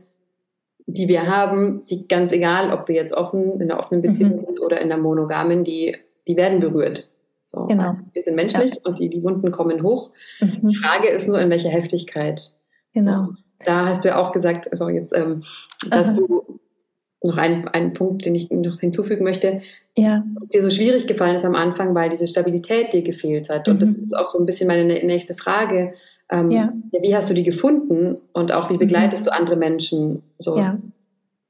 [0.87, 4.39] die wir haben, die ganz egal, ob wir jetzt offen in einer offenen Beziehung mhm.
[4.39, 7.07] sind oder in einer monogamen, die, die werden berührt.
[7.51, 7.95] So, genau.
[8.13, 8.81] Wir sind menschlich ja.
[8.85, 10.11] und die, die Wunden kommen hoch.
[10.41, 10.69] Mhm.
[10.69, 12.53] Die Frage ist nur, in welcher Heftigkeit.
[12.93, 13.29] Genau.
[13.29, 13.33] So,
[13.65, 15.45] da hast du ja auch gesagt, also jetzt, ähm,
[15.91, 16.17] dass Aha.
[16.17, 16.61] du
[17.23, 19.63] noch einen, einen Punkt, den ich noch hinzufügen möchte,
[19.97, 20.23] ja.
[20.25, 23.67] dass es dir so schwierig gefallen ist am Anfang, weil diese Stabilität dir gefehlt hat.
[23.67, 23.73] Mhm.
[23.73, 25.95] Und das ist auch so ein bisschen meine nächste Frage.
[26.31, 26.73] Ähm, ja.
[26.93, 28.81] Wie hast du die gefunden und auch wie mhm.
[28.81, 29.25] begleitest mhm.
[29.25, 30.79] du andere Menschen, so, ja.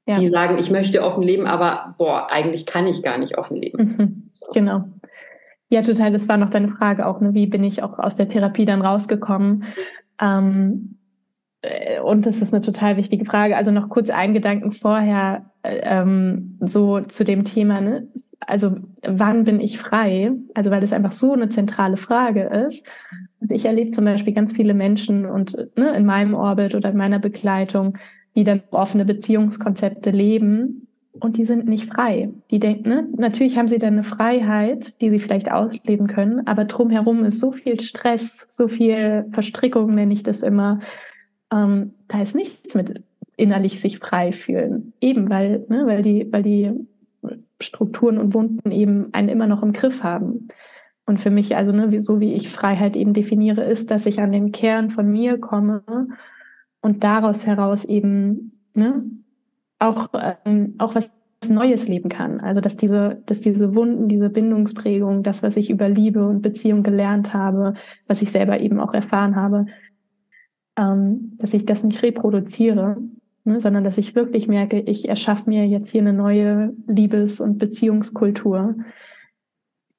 [0.07, 0.17] Ja.
[0.17, 3.77] die sagen, ich möchte offen leben, aber boah, eigentlich kann ich gar nicht offen leben.
[3.77, 4.23] Mhm.
[4.53, 4.85] Genau.
[5.69, 6.11] Ja, total.
[6.11, 7.21] Das war noch deine Frage auch.
[7.21, 7.33] Ne?
[7.33, 9.65] Wie bin ich auch aus der Therapie dann rausgekommen?
[10.19, 10.97] Ähm,
[11.61, 13.55] äh, und das ist eine total wichtige Frage.
[13.55, 17.81] Also noch kurz einen Gedanken vorher äh, ähm, so zu dem Thema.
[17.81, 18.07] Ne?
[18.39, 20.31] Also wann bin ich frei?
[20.55, 22.87] Also weil das einfach so eine zentrale Frage ist.
[23.39, 26.97] Und ich erlebe zum Beispiel ganz viele Menschen und ne, in meinem Orbit oder in
[26.97, 27.97] meiner Begleitung,
[28.35, 30.88] die dann offene Beziehungskonzepte leben
[31.19, 32.25] und die sind nicht frei.
[32.51, 36.65] Die denken, ne, natürlich haben sie dann eine Freiheit, die sie vielleicht ausleben können, aber
[36.65, 40.79] drumherum ist so viel Stress, so viel Verstrickung, nenne ich das immer.
[41.51, 43.03] Ähm, da ist nichts mit
[43.37, 44.93] innerlich sich frei fühlen.
[45.01, 46.71] Eben weil, ne, weil die, weil die
[47.61, 50.49] Strukturen und Wunden eben einen immer noch im Griff haben.
[51.05, 54.31] Und für mich, also ne, so wie ich Freiheit eben definiere, ist, dass ich an
[54.31, 55.83] den Kern von mir komme
[56.81, 59.03] und daraus heraus eben ne,
[59.79, 60.09] auch,
[60.45, 61.11] ähm, auch was
[61.47, 62.41] Neues leben kann.
[62.41, 66.83] Also dass diese, dass diese Wunden, diese Bindungsprägung, das, was ich über Liebe und Beziehung
[66.83, 67.75] gelernt habe,
[68.07, 69.65] was ich selber eben auch erfahren habe,
[70.77, 72.97] ähm, dass ich das nicht reproduziere,
[73.45, 77.57] ne, sondern dass ich wirklich merke, ich erschaffe mir jetzt hier eine neue Liebes- und
[77.57, 78.75] Beziehungskultur,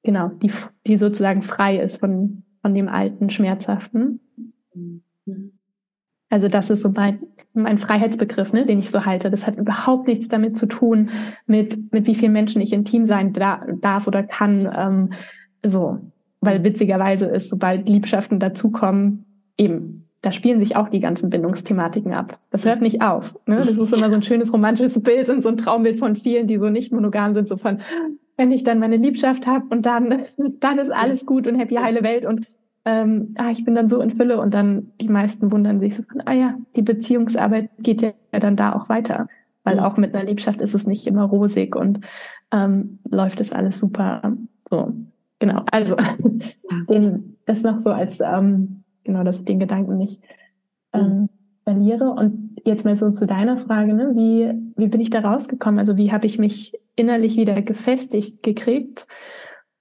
[0.03, 0.51] genau, die,
[0.85, 4.19] die sozusagen frei ist von, von dem alten, schmerzhaften.
[4.75, 5.53] Mhm.
[6.31, 7.19] Also das ist so mein,
[7.53, 9.29] mein Freiheitsbegriff, ne, den ich so halte.
[9.29, 11.09] Das hat überhaupt nichts damit zu tun,
[11.45, 14.71] mit, mit wie vielen Menschen ich intim sein da, darf oder kann.
[14.75, 15.09] Ähm,
[15.63, 15.99] so,
[16.39, 19.25] weil witzigerweise ist, sobald Liebschaften dazukommen,
[19.57, 22.39] eben, da spielen sich auch die ganzen Bindungsthematiken ab.
[22.49, 23.37] Das hört nicht auf.
[23.45, 23.57] Ne?
[23.57, 26.59] Das ist immer so ein schönes romantisches Bild und so ein Traumbild von vielen, die
[26.59, 27.79] so nicht monogam sind, so von,
[28.37, 30.23] wenn ich dann meine Liebschaft habe und dann,
[30.61, 32.47] dann ist alles gut und happy heile Welt und
[32.85, 36.03] ähm, ah, ich bin dann so in Fülle und dann die meisten wundern sich so
[36.03, 39.27] von, ah ja, die Beziehungsarbeit geht ja dann da auch weiter.
[39.63, 41.99] Weil auch mit einer Liebschaft ist es nicht immer rosig und
[42.51, 44.35] ähm, läuft es alles super.
[44.67, 44.91] So,
[45.37, 45.61] genau.
[45.71, 45.95] Also
[46.89, 50.23] den, das noch so als ähm, genau, dass ich den Gedanken nicht
[50.93, 51.29] ähm, mhm.
[51.63, 52.09] verliere.
[52.09, 54.11] Und jetzt mal so zu deiner Frage, ne?
[54.15, 55.79] wie, wie bin ich da rausgekommen?
[55.79, 59.07] Also wie habe ich mich innerlich wieder gefestigt gekriegt?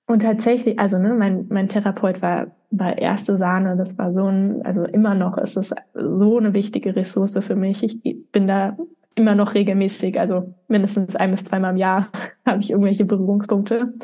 [0.06, 4.62] Und tatsächlich, also ne, mein, mein Therapeut war, war erste Sahne, das war so ein,
[4.64, 7.82] also immer noch ist es so eine wichtige Ressource für mich.
[7.82, 8.76] Ich bin da
[9.14, 12.08] immer noch regelmäßig, also mindestens ein bis zweimal im Jahr
[12.46, 13.94] habe ich irgendwelche Berührungspunkte.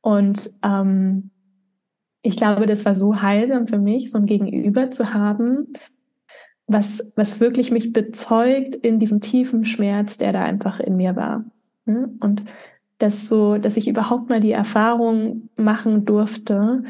[0.00, 1.30] Und ähm,
[2.22, 5.72] ich glaube, das war so heilsam für mich, so ein Gegenüber zu haben,
[6.66, 11.44] was, was wirklich mich bezeugt in diesem tiefen Schmerz, der da einfach in mir war.
[11.86, 12.18] Hm?
[12.20, 12.44] Und
[12.98, 16.84] dass so, dass ich überhaupt mal die Erfahrung machen durfte,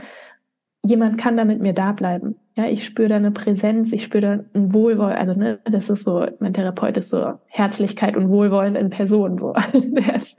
[0.85, 2.37] jemand kann da mit mir da bleiben.
[2.57, 6.05] Ja, ich spüre da eine Präsenz, ich spüre da ein Wohlwollen, also ne, das ist
[6.05, 9.53] so, mein Therapeut ist so Herzlichkeit und Wohlwollen in Person, so.
[9.73, 10.39] der, ist,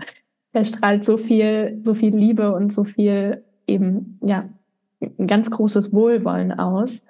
[0.53, 4.43] der strahlt so viel, so viel Liebe und so viel eben, ja,
[4.99, 7.03] ein ganz großes Wohlwollen aus.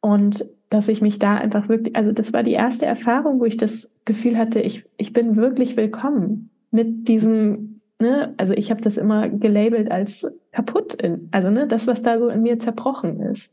[0.00, 3.56] Und dass ich mich da einfach wirklich, also das war die erste Erfahrung, wo ich
[3.56, 8.96] das Gefühl hatte, ich, ich bin wirklich willkommen mit diesem, ne, also ich habe das
[8.96, 13.52] immer gelabelt als kaputt, in, also ne, das, was da so in mir zerbrochen ist.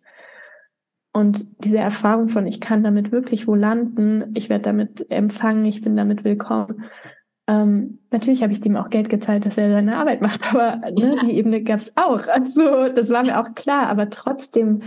[1.13, 5.83] Und diese Erfahrung von, ich kann damit wirklich wo landen, ich werde damit empfangen, ich
[5.83, 6.85] bin damit willkommen.
[7.47, 11.19] Ähm, natürlich habe ich dem auch Geld gezahlt, dass er seine Arbeit macht, aber ne,
[11.21, 12.27] die Ebene gab es auch.
[12.27, 14.81] Also das war mir auch klar, aber trotzdem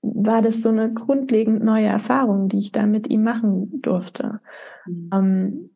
[0.00, 4.40] war das so eine grundlegend neue Erfahrung, die ich da mit ihm machen durfte.
[4.86, 5.10] Mhm.
[5.12, 5.70] Ähm,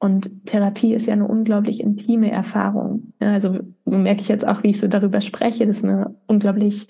[0.00, 3.12] und Therapie ist ja eine unglaublich intime Erfahrung.
[3.20, 6.88] Also merke ich jetzt auch, wie ich so darüber spreche, das ist eine unglaublich,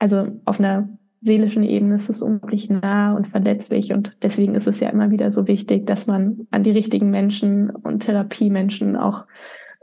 [0.00, 0.88] also auf einer
[1.20, 3.92] seelischen Ebene ist es unglaublich nah und verletzlich.
[3.92, 7.70] Und deswegen ist es ja immer wieder so wichtig, dass man an die richtigen Menschen
[7.70, 9.26] und Therapiemenschen auch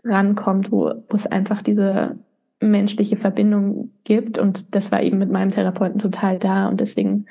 [0.03, 2.17] rankommt, wo, wo es einfach diese
[2.59, 4.39] menschliche Verbindung gibt.
[4.39, 6.67] Und das war eben mit meinem Therapeuten total da.
[6.67, 7.27] Und deswegen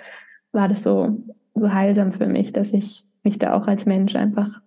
[0.53, 1.23] war das so,
[1.55, 4.61] so heilsam für mich, dass ich mich da auch als Mensch einfach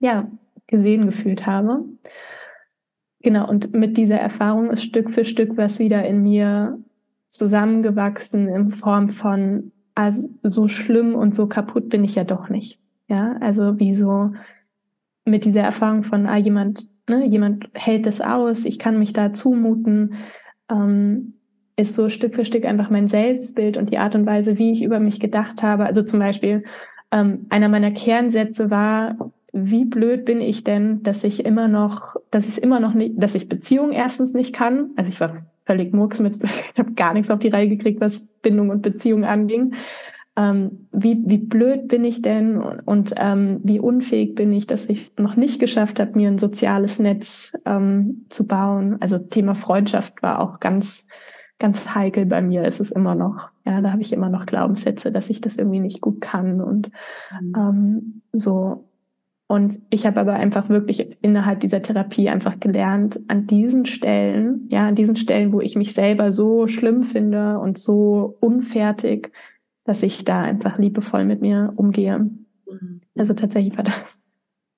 [0.00, 0.28] ja,
[0.66, 1.84] gesehen gefühlt habe.
[3.20, 6.78] Genau, und mit dieser Erfahrung ist Stück für Stück was wieder in mir
[7.28, 12.78] zusammengewachsen in Form von, also so schlimm und so kaputt bin ich ja doch nicht.
[13.08, 14.32] Ja, also wie so
[15.24, 19.32] mit dieser Erfahrung von, ah, jemand, ne, jemand hält es aus, ich kann mich da
[19.32, 20.14] zumuten,
[20.70, 21.34] ähm,
[21.76, 24.82] ist so Stück für Stück einfach mein Selbstbild und die Art und Weise, wie ich
[24.82, 25.86] über mich gedacht habe.
[25.86, 26.64] Also zum Beispiel,
[27.12, 32.48] ähm, einer meiner Kernsätze war, wie blöd bin ich denn, dass ich immer noch, dass
[32.48, 34.90] ich immer noch nicht, dass ich Beziehungen erstens nicht kann.
[34.96, 38.26] Also ich war völlig Murks mit, ich habe gar nichts auf die Reihe gekriegt, was
[38.42, 39.74] Bindung und Beziehung anging.
[40.36, 44.86] Ähm, wie, wie blöd bin ich denn und, und ähm, wie unfähig bin ich, dass
[44.86, 48.98] ich noch nicht geschafft habe, mir ein soziales Netz ähm, zu bauen.
[49.00, 51.06] Also Thema Freundschaft war auch ganz,
[51.58, 53.48] ganz heikel bei mir, ist es immer noch.
[53.66, 56.90] Ja, da habe ich immer noch Glaubenssätze, dass ich das irgendwie nicht gut kann und
[57.40, 57.54] mhm.
[57.56, 58.87] ähm, so.
[59.50, 64.86] Und ich habe aber einfach wirklich innerhalb dieser Therapie einfach gelernt, an diesen Stellen, ja,
[64.86, 69.32] an diesen Stellen, wo ich mich selber so schlimm finde und so unfertig,
[69.84, 72.18] dass ich da einfach liebevoll mit mir umgehe.
[72.18, 73.00] Mhm.
[73.16, 74.20] Also tatsächlich war das,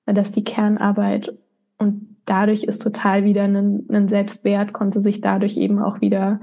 [0.05, 1.37] war das die Kernarbeit.
[1.77, 6.39] Und dadurch ist total wieder ein, ein Selbstwert, konnte sich dadurch eben auch wieder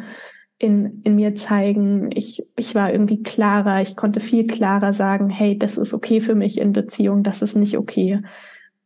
[0.59, 2.11] in, in mir zeigen.
[2.12, 6.35] Ich, ich war irgendwie klarer, ich konnte viel klarer sagen, hey, das ist okay für
[6.35, 8.21] mich in Beziehung, das ist nicht okay.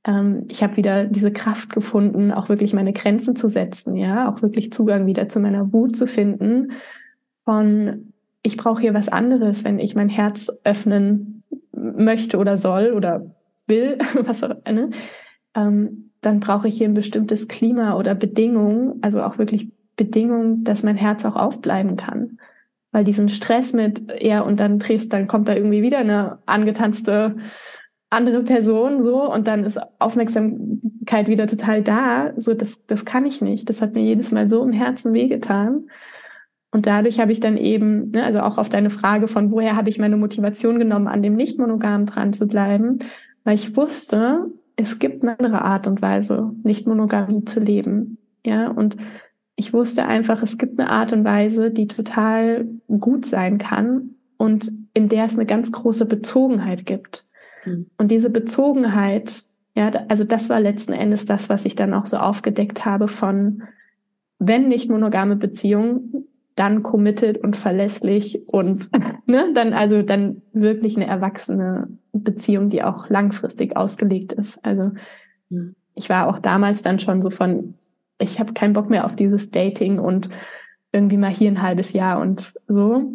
[0.04, 4.42] Ähm, ich habe wieder diese Kraft gefunden, auch wirklich meine Grenzen zu setzen, ja, auch
[4.42, 6.72] wirklich Zugang wieder zu meiner Wut zu finden.
[7.44, 13.24] Von ich brauche hier was anderes, wenn ich mein Herz öffnen möchte oder soll oder
[13.66, 14.90] will, was auch immer,
[15.54, 20.82] ähm, dann brauche ich hier ein bestimmtes Klima oder Bedingungen, also auch wirklich Bedingung, dass
[20.82, 22.38] mein Herz auch aufbleiben kann.
[22.90, 27.36] Weil diesen Stress mit, ja, und dann drehst, dann kommt da irgendwie wieder eine angetanzte
[28.10, 32.32] andere Person, so, und dann ist Aufmerksamkeit wieder total da.
[32.36, 33.70] So, das, das kann ich nicht.
[33.70, 35.88] Das hat mir jedes Mal so im Herzen wehgetan.
[36.70, 39.88] Und dadurch habe ich dann eben, ne, also auch auf deine Frage von woher habe
[39.88, 42.98] ich meine Motivation genommen, an dem Nicht-Monogamen dran zu bleiben,
[43.44, 48.18] weil ich wusste, es gibt eine andere Art und Weise, Nicht-Monogamie zu leben.
[48.44, 48.96] Ja, und
[49.56, 54.72] ich wusste einfach, es gibt eine Art und Weise, die total gut sein kann und
[54.94, 57.26] in der es eine ganz große Bezogenheit gibt.
[57.64, 57.86] Mhm.
[57.96, 59.44] Und diese Bezogenheit,
[59.76, 63.62] ja, also das war letzten Endes das, was ich dann auch so aufgedeckt habe von,
[64.38, 68.90] wenn nicht monogame Beziehungen, dann committed und verlässlich und
[69.26, 74.62] ne, dann also dann wirklich eine erwachsene Beziehung, die auch langfristig ausgelegt ist.
[74.64, 74.92] Also
[75.50, 75.74] mhm.
[75.94, 77.72] ich war auch damals dann schon so von
[78.22, 80.28] ich habe keinen Bock mehr auf dieses Dating und
[80.92, 83.12] irgendwie mal hier ein halbes Jahr und so,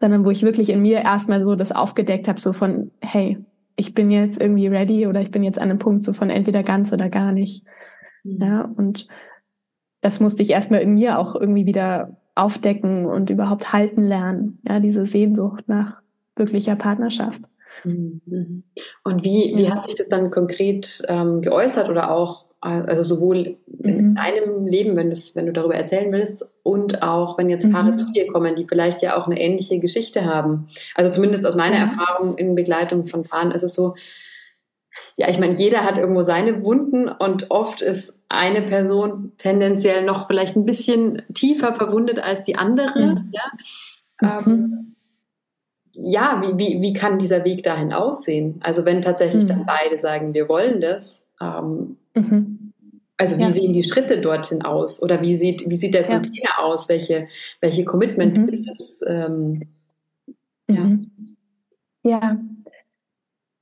[0.00, 3.38] sondern wo ich wirklich in mir erstmal so das aufgedeckt habe, so von, hey,
[3.76, 6.62] ich bin jetzt irgendwie ready oder ich bin jetzt an einem Punkt so von entweder
[6.62, 7.64] ganz oder gar nicht.
[8.24, 8.42] Mhm.
[8.42, 9.08] Ja, und
[10.02, 14.58] das musste ich erstmal in mir auch irgendwie wieder aufdecken und überhaupt halten lernen.
[14.66, 16.00] Ja, diese Sehnsucht nach
[16.36, 17.40] wirklicher Partnerschaft.
[17.84, 18.64] Mhm.
[19.04, 24.10] Und wie, wie hat sich das dann konkret ähm, geäußert oder auch also sowohl in
[24.10, 24.14] mhm.
[24.14, 27.96] deinem Leben, wenn, wenn du darüber erzählen willst, und auch wenn jetzt Paare mhm.
[27.96, 30.68] zu dir kommen, die vielleicht ja auch eine ähnliche Geschichte haben.
[30.94, 31.92] Also zumindest aus meiner mhm.
[31.92, 33.94] Erfahrung in Begleitung von Paaren ist es so,
[35.16, 40.26] ja, ich meine, jeder hat irgendwo seine Wunden und oft ist eine Person tendenziell noch
[40.26, 43.14] vielleicht ein bisschen tiefer verwundet als die andere.
[43.14, 43.32] Mhm.
[43.32, 44.96] Ja, ähm, mhm.
[45.94, 48.60] ja wie, wie, wie kann dieser Weg dahin aussehen?
[48.62, 49.66] Also wenn tatsächlich dann mhm.
[49.66, 52.72] beide sagen, wir wollen das, ähm, Mhm.
[53.16, 53.50] Also wie ja.
[53.50, 55.02] sehen die Schritte dorthin aus?
[55.02, 56.64] Oder wie sieht, wie sieht der Container ja.
[56.64, 56.88] aus?
[56.88, 57.28] Welche,
[57.60, 58.46] welche Commitment mhm.
[58.46, 59.02] gibt es?
[59.06, 59.60] Ähm,
[60.68, 60.84] ja.
[60.84, 61.10] Mhm.
[62.02, 62.38] ja.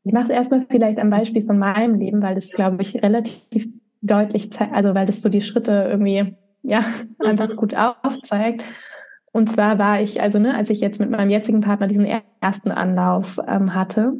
[0.04, 3.68] Ich mache es erstmal vielleicht am Beispiel von meinem Leben, weil das, glaube ich, relativ
[4.00, 6.84] deutlich zeigt, also weil das so die Schritte irgendwie ja
[7.18, 8.64] einfach gut aufzeigt.
[9.32, 12.06] Und zwar war ich, also ne, als ich jetzt mit meinem jetzigen Partner diesen
[12.40, 14.14] ersten Anlauf ähm, hatte,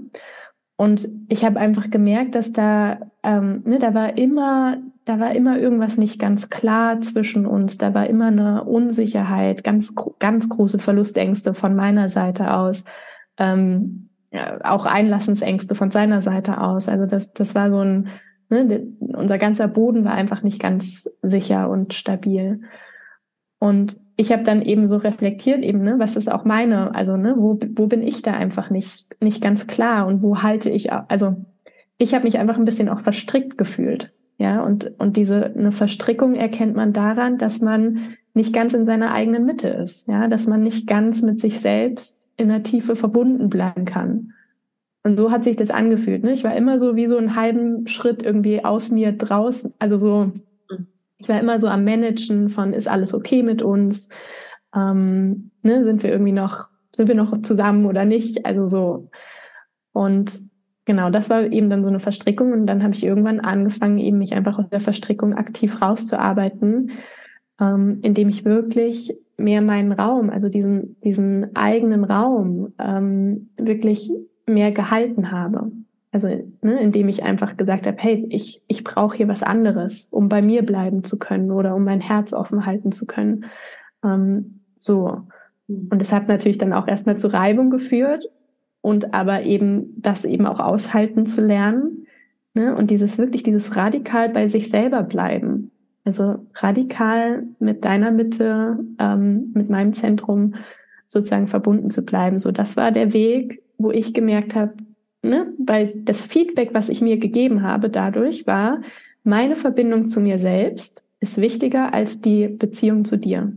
[0.81, 5.59] und ich habe einfach gemerkt, dass da, ähm, ne, da war immer, da war immer
[5.59, 7.79] irgendwas nicht ganz klar zwischen uns.
[7.79, 12.85] Da war immer eine Unsicherheit, ganz, ganz große Verlustängste von meiner Seite aus,
[13.39, 14.11] ähm,
[14.63, 16.89] auch Einlassensängste von seiner Seite aus.
[16.89, 18.11] Also das, das war so ein,
[18.49, 22.61] ne, unser ganzer Boden war einfach nicht ganz sicher und stabil.
[23.59, 27.37] Und ich habe dann eben so reflektiert, eben, ne, was ist auch meine, also ne,
[27.39, 31.37] wo, wo bin ich da einfach nicht, nicht ganz klar und wo halte ich, also
[31.99, 34.13] ich habe mich einfach ein bisschen auch verstrickt gefühlt.
[34.37, 39.13] Ja, und, und diese eine Verstrickung erkennt man daran, dass man nicht ganz in seiner
[39.13, 43.51] eigenen Mitte ist, ja, dass man nicht ganz mit sich selbst in der Tiefe verbunden
[43.51, 44.33] bleiben kann.
[45.05, 46.25] Und so hat sich das angefühlt.
[46.25, 46.33] Ne?
[46.33, 50.33] Ich war immer so wie so einen halben Schritt irgendwie aus mir draußen, also so
[51.19, 54.09] ich war immer so am Managen von, ist alles okay mit uns?
[54.75, 58.47] Ähm, ne, sind wir irgendwie noch, sind wir noch zusammen oder nicht?
[58.47, 59.11] Also so.
[59.93, 60.41] Und
[60.85, 62.53] genau, das war eben dann so eine Verstrickung.
[62.53, 66.93] Und dann habe ich irgendwann angefangen, eben mich einfach aus der Verstrickung aktiv rauszuarbeiten,
[67.61, 74.11] ähm, indem ich wirklich mehr meinen Raum, also diesen, diesen eigenen Raum, ähm, wirklich
[74.47, 75.71] mehr gehalten habe.
[76.11, 76.29] Also
[76.63, 80.41] ne, indem ich einfach gesagt habe, hey, ich, ich brauche hier was anderes, um bei
[80.41, 83.45] mir bleiben zu können oder um mein Herz offen halten zu können.
[84.03, 85.23] Ähm, so.
[85.67, 85.89] Mhm.
[85.91, 88.25] Und es hat natürlich dann auch erstmal zu Reibung geführt
[88.81, 92.07] und aber eben das eben auch aushalten zu lernen.
[92.55, 92.75] Ne?
[92.75, 95.71] Und dieses wirklich, dieses radikal bei sich selber bleiben.
[96.05, 100.55] Also radikal mit deiner Mitte, ähm, mit meinem Zentrum
[101.07, 102.39] sozusagen verbunden zu bleiben.
[102.39, 104.73] So, das war der Weg, wo ich gemerkt habe,
[105.29, 108.81] ne, weil das Feedback, was ich mir gegeben habe dadurch, war,
[109.25, 113.53] meine Verbindung zu mir selbst ist wichtiger als die Beziehung zu dir.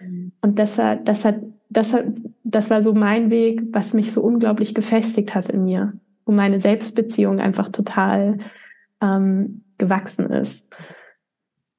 [0.00, 0.32] Mhm.
[0.40, 1.36] Und das war, das hat,
[1.68, 2.04] das hat,
[2.44, 5.92] das war so mein Weg, was mich so unglaublich gefestigt hat in mir,
[6.24, 8.38] wo meine Selbstbeziehung einfach total
[9.00, 10.68] ähm, gewachsen ist.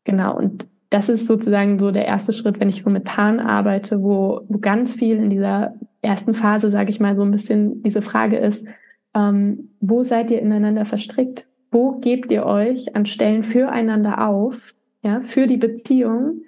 [0.04, 0.38] Genau.
[0.38, 4.41] Und das ist sozusagen so der erste Schritt, wenn ich so mit Paaren arbeite, wo,
[4.48, 8.38] wo ganz viel in dieser ersten Phase, sage ich mal, so ein bisschen diese Frage
[8.38, 8.67] ist,
[9.13, 11.47] ähm, wo seid ihr ineinander verstrickt?
[11.71, 16.41] Wo gebt ihr euch an Stellen füreinander auf, ja, für die Beziehung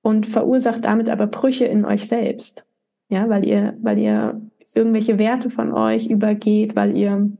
[0.00, 2.64] und verursacht damit aber Brüche in euch selbst?
[3.08, 4.40] Ja, weil ihr, weil ihr
[4.74, 7.30] irgendwelche Werte von euch übergeht, weil ihr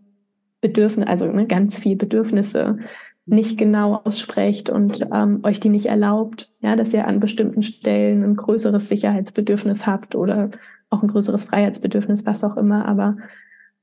[0.61, 2.79] Bedürfnisse, also ne, ganz viel Bedürfnisse
[3.25, 8.25] nicht genau aussprecht und ähm, euch die nicht erlaubt, ja, dass ihr an bestimmten Stellen
[8.25, 10.51] ein größeres Sicherheitsbedürfnis habt oder
[10.91, 12.87] auch ein größeres Freiheitsbedürfnis, was auch immer.
[12.87, 13.17] Aber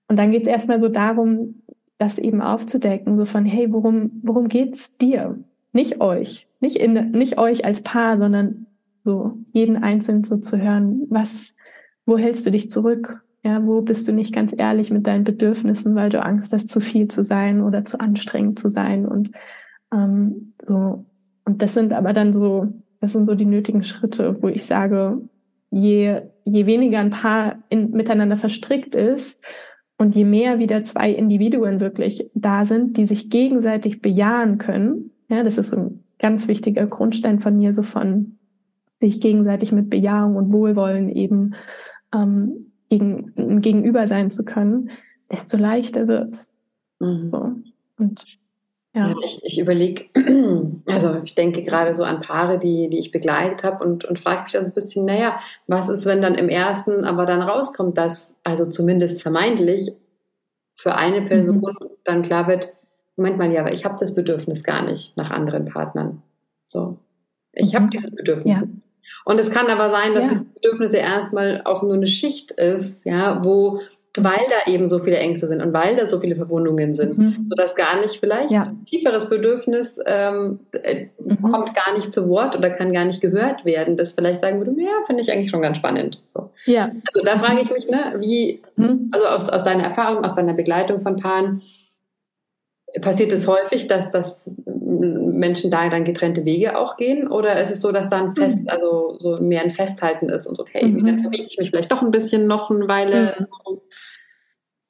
[0.09, 1.61] und dann geht es erstmal so darum,
[1.99, 5.37] das eben aufzudecken, so von, hey, worum, worum geht's dir?
[5.71, 8.65] Nicht euch, nicht in, nicht euch als Paar, sondern
[9.05, 11.55] so jeden Einzelnen so zu hören, was,
[12.05, 13.23] wo hältst du dich zurück?
[13.43, 16.81] Ja, wo bist du nicht ganz ehrlich mit deinen Bedürfnissen, weil du Angst hast, zu
[16.81, 19.31] viel zu sein oder zu anstrengend zu sein und
[19.93, 21.05] ähm, so.
[21.45, 22.67] Und das sind aber dann so,
[22.99, 25.21] das sind so die nötigen Schritte, wo ich sage,
[25.71, 29.39] je, je weniger ein Paar in, miteinander verstrickt ist
[29.99, 35.43] und je mehr wieder zwei Individuen wirklich da sind, die sich gegenseitig bejahen können, ja,
[35.43, 38.37] das ist ein ganz wichtiger Grundstein von mir, so von
[39.01, 41.53] sich gegenseitig mit Bejahung und Wohlwollen eben
[42.15, 44.89] ähm, gegen, gegenüber sein zu können,
[45.31, 46.53] desto leichter wird's.
[46.99, 47.29] Mhm.
[47.31, 47.51] So.
[47.97, 48.39] Und
[48.93, 49.09] ja.
[49.09, 50.05] ja ich, ich überlege,
[50.85, 54.43] also ich denke gerade so an Paare, die, die ich begleitet habe und, und frage
[54.43, 57.97] mich dann so ein bisschen, naja, was ist, wenn dann im ersten aber dann rauskommt,
[57.97, 59.91] dass, also zumindest vermeintlich,
[60.75, 61.89] für eine Person mhm.
[62.05, 62.73] dann klar wird,
[63.17, 66.21] Moment mal, ja, aber ich habe das Bedürfnis gar nicht nach anderen Partnern.
[66.63, 66.97] So.
[67.51, 67.75] Ich mhm.
[67.75, 68.59] habe dieses Bedürfnis.
[68.59, 68.63] Ja.
[69.25, 70.35] Und es kann aber sein, dass ja.
[70.35, 73.81] die Bedürfnisse erstmal auf nur eine Schicht ist, ja, wo
[74.23, 77.47] weil da eben so viele Ängste sind und weil da so viele Verwundungen sind, mhm.
[77.49, 78.63] sodass gar nicht vielleicht ja.
[78.85, 81.51] tieferes Bedürfnis ähm, äh, mhm.
[81.51, 83.97] kommt gar nicht zu Wort oder kann gar nicht gehört werden.
[83.97, 86.21] Das vielleicht sagen würde, ja, finde ich eigentlich schon ganz spannend.
[86.33, 86.51] So.
[86.65, 86.91] Ja.
[87.13, 89.09] Also da frage ich mich, ne, wie, mhm.
[89.11, 91.61] also aus, aus deiner Erfahrung, aus deiner Begleitung von Paaren,
[93.01, 97.27] passiert es häufig, dass das Menschen da dann getrennte Wege auch gehen?
[97.27, 98.69] Oder ist es so, dass dann fest, mhm.
[98.69, 101.05] also so mehr ein Festhalten ist und so, okay, mhm.
[101.05, 103.35] dann verbiege ich mich vielleicht doch ein bisschen noch eine Weile?
[103.39, 103.45] Mhm.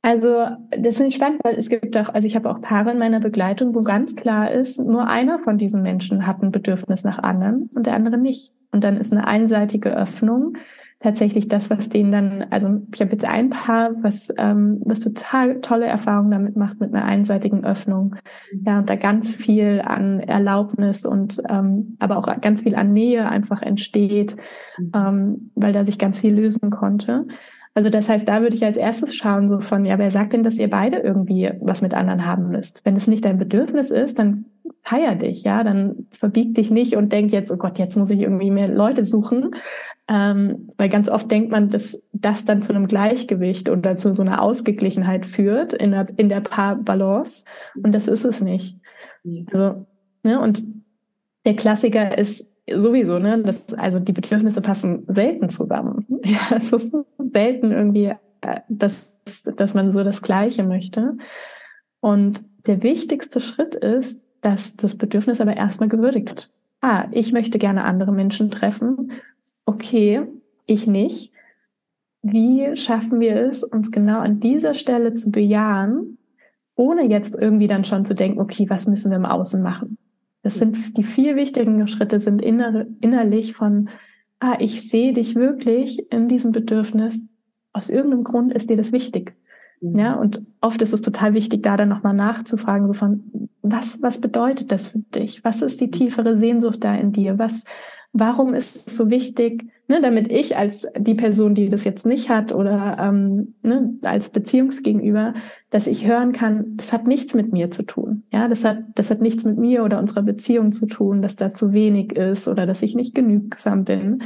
[0.01, 2.99] Also, das finde ich spannend, weil es gibt auch, also ich habe auch Paare in
[2.99, 7.19] meiner Begleitung, wo ganz klar ist, nur einer von diesen Menschen hat ein Bedürfnis nach
[7.19, 8.53] anderen und der andere nicht.
[8.71, 10.55] Und dann ist eine einseitige Öffnung
[10.99, 15.61] tatsächlich das, was denen dann, also ich habe jetzt ein Paar, was, ähm, was total
[15.61, 18.15] tolle Erfahrungen damit macht, mit einer einseitigen Öffnung.
[18.51, 18.63] Mhm.
[18.65, 23.29] Ja, und da ganz viel an Erlaubnis und ähm, aber auch ganz viel an Nähe
[23.29, 24.35] einfach entsteht,
[24.77, 24.91] mhm.
[24.93, 27.25] ähm, weil da sich ganz viel lösen konnte.
[27.73, 30.43] Also das heißt, da würde ich als erstes schauen, so von, ja, wer sagt denn,
[30.43, 32.83] dass ihr beide irgendwie was mit anderen haben müsst?
[32.83, 34.45] Wenn es nicht dein Bedürfnis ist, dann
[34.81, 38.21] feier dich, ja, dann verbieg dich nicht und denk jetzt, oh Gott, jetzt muss ich
[38.21, 39.51] irgendwie mehr Leute suchen,
[40.07, 44.23] ähm, weil ganz oft denkt man, dass das dann zu einem Gleichgewicht oder zu so
[44.23, 47.45] einer Ausgeglichenheit führt in der, in der Paarbalance.
[47.83, 48.77] Und das ist es nicht.
[49.53, 49.85] Also,
[50.23, 50.63] ne, und
[51.45, 56.05] der Klassiker ist sowieso, ne, dass, also die Bedürfnisse passen selten zusammen.
[56.25, 59.17] Ja, es ist selten irgendwie, äh, dass,
[59.55, 61.17] dass man so das Gleiche möchte.
[62.01, 66.49] Und der wichtigste Schritt ist, dass das Bedürfnis aber erstmal gewürdigt wird.
[66.81, 69.11] Ah, ich möchte gerne andere Menschen treffen
[69.69, 70.25] okay,
[70.65, 71.31] ich nicht.
[72.21, 76.17] Wie schaffen wir es, uns genau an dieser Stelle zu bejahen,
[76.75, 79.97] ohne jetzt irgendwie dann schon zu denken, okay, was müssen wir im Außen machen?
[80.41, 83.89] Das sind die vier wichtigen Schritte sind inner, innerlich von,
[84.39, 87.27] ah, ich sehe dich wirklich in diesem Bedürfnis.
[87.73, 89.35] Aus irgendeinem Grund ist dir das wichtig.
[89.81, 89.99] Mhm.
[89.99, 94.21] Ja, und oft ist es total wichtig, da dann nochmal nachzufragen, so von, was, was
[94.21, 95.43] bedeutet das für dich?
[95.43, 97.37] Was ist die tiefere Sehnsucht da in dir?
[97.37, 97.65] Was,
[98.13, 102.29] warum ist es so wichtig, ne, damit ich als die Person, die das jetzt nicht
[102.29, 105.33] hat oder ähm, ne, als Beziehungsgegenüber,
[105.69, 108.23] dass ich hören kann, das hat nichts mit mir zu tun.
[108.31, 111.49] Ja, das hat, das hat nichts mit mir oder unserer Beziehung zu tun, dass da
[111.49, 114.23] zu wenig ist oder dass ich nicht genügsam bin,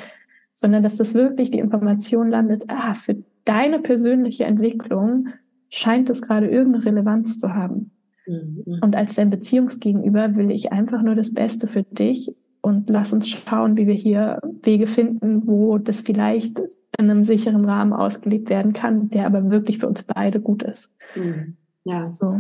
[0.54, 5.30] sondern dass das wirklich die Information landet, ah, für deine persönliche Entwicklung
[5.70, 7.92] scheint es gerade irgendeine Relevanz zu haben.
[8.28, 8.80] Mhm.
[8.82, 13.30] Und als dein Beziehungsgegenüber will ich einfach nur das Beste für dich und lass uns
[13.30, 16.58] schauen, wie wir hier Wege finden, wo das vielleicht
[16.98, 20.90] in einem sicheren Rahmen ausgelebt werden kann, der aber wirklich für uns beide gut ist.
[21.16, 21.58] Mhm.
[21.84, 22.06] Ja.
[22.06, 22.40] So.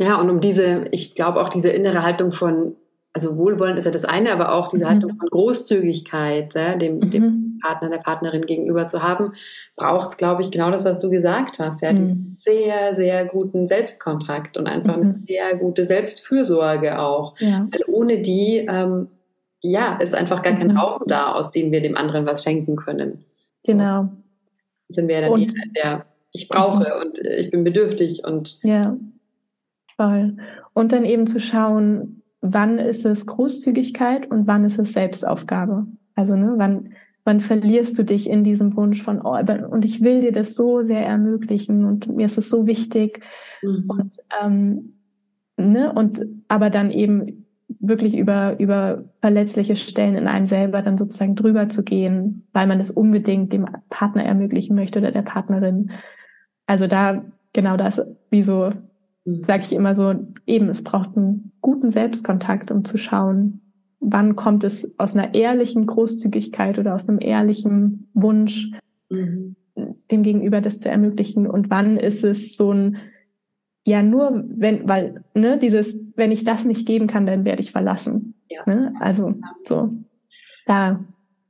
[0.00, 2.76] Ja, und um diese, ich glaube auch diese innere Haltung von,
[3.12, 4.88] also Wohlwollen ist ja das eine, aber auch diese mhm.
[4.88, 7.10] Haltung von Großzügigkeit, ja, dem, mhm.
[7.10, 9.32] dem Partner, der Partnerin gegenüber zu haben,
[9.76, 11.96] braucht es, glaube ich, genau das, was du gesagt hast, ja, mhm.
[11.96, 15.24] diesen sehr, sehr guten Selbstkontakt und einfach eine mhm.
[15.26, 17.34] sehr gute Selbstfürsorge auch.
[17.38, 17.68] Ja.
[17.70, 19.08] Weil ohne die ähm,
[19.62, 20.76] ja, ist einfach gar kein.
[20.76, 23.24] Raum da, aus dem wir dem anderen was schenken können.
[23.64, 24.04] Genau.
[24.88, 27.08] So sind wir dann und, eher der, ich brauche mhm.
[27.08, 28.60] und ich bin bedürftig und.
[28.62, 28.96] Ja,
[29.96, 30.36] voll.
[30.74, 35.86] Und dann eben zu schauen, wann ist es Großzügigkeit und wann ist es Selbstaufgabe.
[36.14, 36.94] Also, ne, wann,
[37.24, 39.36] wann verlierst du dich in diesem Wunsch von, oh,
[39.70, 43.20] und ich will dir das so sehr ermöglichen und mir ist es so wichtig.
[43.62, 43.84] Mhm.
[43.88, 44.94] Und, ähm,
[45.56, 47.47] ne, und aber dann eben
[47.80, 52.80] wirklich über, über verletzliche Stellen in einem selber dann sozusagen drüber zu gehen, weil man
[52.80, 55.90] es unbedingt dem Partner ermöglichen möchte oder der Partnerin.
[56.66, 58.72] Also da, genau das, wie so,
[59.24, 59.44] mhm.
[59.46, 60.14] sage ich immer so,
[60.46, 63.60] eben, es braucht einen guten Selbstkontakt, um zu schauen,
[64.00, 68.72] wann kommt es aus einer ehrlichen Großzügigkeit oder aus einem ehrlichen Wunsch,
[69.10, 69.56] mhm.
[70.10, 72.96] dem Gegenüber das zu ermöglichen und wann ist es so ein
[73.88, 77.70] ja, nur wenn, weil, ne, dieses, wenn ich das nicht geben kann, dann werde ich
[77.70, 78.34] verlassen.
[78.50, 78.60] Ja.
[78.66, 78.92] Ne?
[79.00, 79.34] Also
[79.64, 79.90] so.
[80.66, 81.00] Da.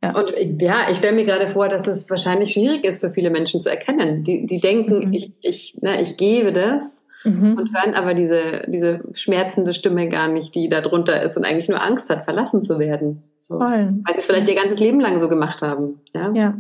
[0.01, 0.16] Ja.
[0.16, 0.32] Und
[0.62, 3.68] ja, ich stelle mir gerade vor, dass es wahrscheinlich schwierig ist für viele Menschen zu
[3.68, 4.22] erkennen.
[4.22, 5.12] Die, die denken, mhm.
[5.12, 7.59] ich, ich, ne, ich gebe das mhm.
[7.59, 11.68] und hören aber diese, diese schmerzende Stimme gar nicht, die da drunter ist und eigentlich
[11.68, 13.24] nur Angst hat, verlassen zu werden.
[13.41, 13.59] So.
[13.59, 16.01] Weil sie es vielleicht ihr ganzes Leben lang so gemacht haben.
[16.14, 16.55] Ja, ja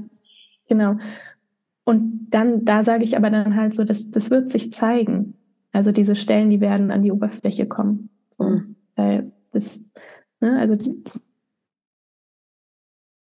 [0.68, 0.96] genau.
[1.84, 5.37] Und dann, da sage ich aber dann halt so, das, das wird sich zeigen.
[5.72, 8.10] Also diese Stellen, die werden an die Oberfläche kommen.
[8.30, 8.76] So, mhm.
[9.52, 9.84] das,
[10.40, 10.76] ne, also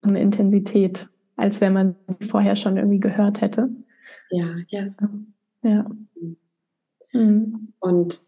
[0.03, 3.69] eine Intensität, als wenn man vorher schon irgendwie gehört hätte.
[4.31, 4.87] Ja, ja.
[5.63, 5.87] Ja.
[7.13, 7.73] Mhm.
[7.81, 8.23] Und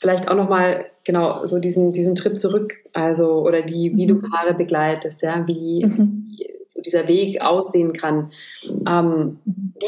[0.00, 4.30] vielleicht auch nochmal genau so diesen, diesen Trip zurück, also oder die, wie du mhm.
[4.30, 6.14] Paare begleitest, ja, wie, mhm.
[6.28, 8.32] wie so dieser Weg aussehen kann.
[8.86, 9.38] Ähm,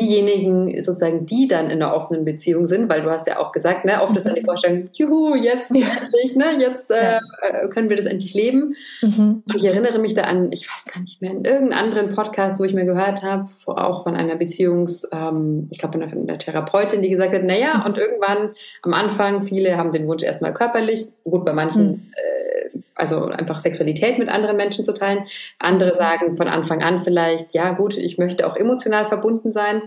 [0.01, 3.85] diejenigen sozusagen, die dann in einer offenen Beziehung sind, weil du hast ja auch gesagt,
[3.85, 4.47] ne, oft ist dann die mhm.
[4.47, 5.87] Vorstellung, juhu, jetzt ja.
[6.01, 8.77] endlich, ne, jetzt äh, äh, können wir das endlich leben.
[9.03, 9.43] Mhm.
[9.47, 12.61] Und ich erinnere mich da an, ich weiß gar nicht mehr, in irgendeinem anderen Podcast,
[12.61, 17.03] wo ich mir gehört habe, auch von einer Beziehungs, ähm, ich glaube, von einer Therapeutin,
[17.03, 17.87] die gesagt hat, naja, mhm.
[17.87, 18.51] und irgendwann
[18.83, 22.13] am Anfang, viele haben den Wunsch erstmal körperlich, gut, bei manchen mhm.
[22.15, 25.27] äh, also einfach Sexualität mit anderen Menschen zu teilen.
[25.59, 25.97] Andere mhm.
[25.97, 29.83] sagen von Anfang an vielleicht, ja gut, ich möchte auch emotional verbunden sein.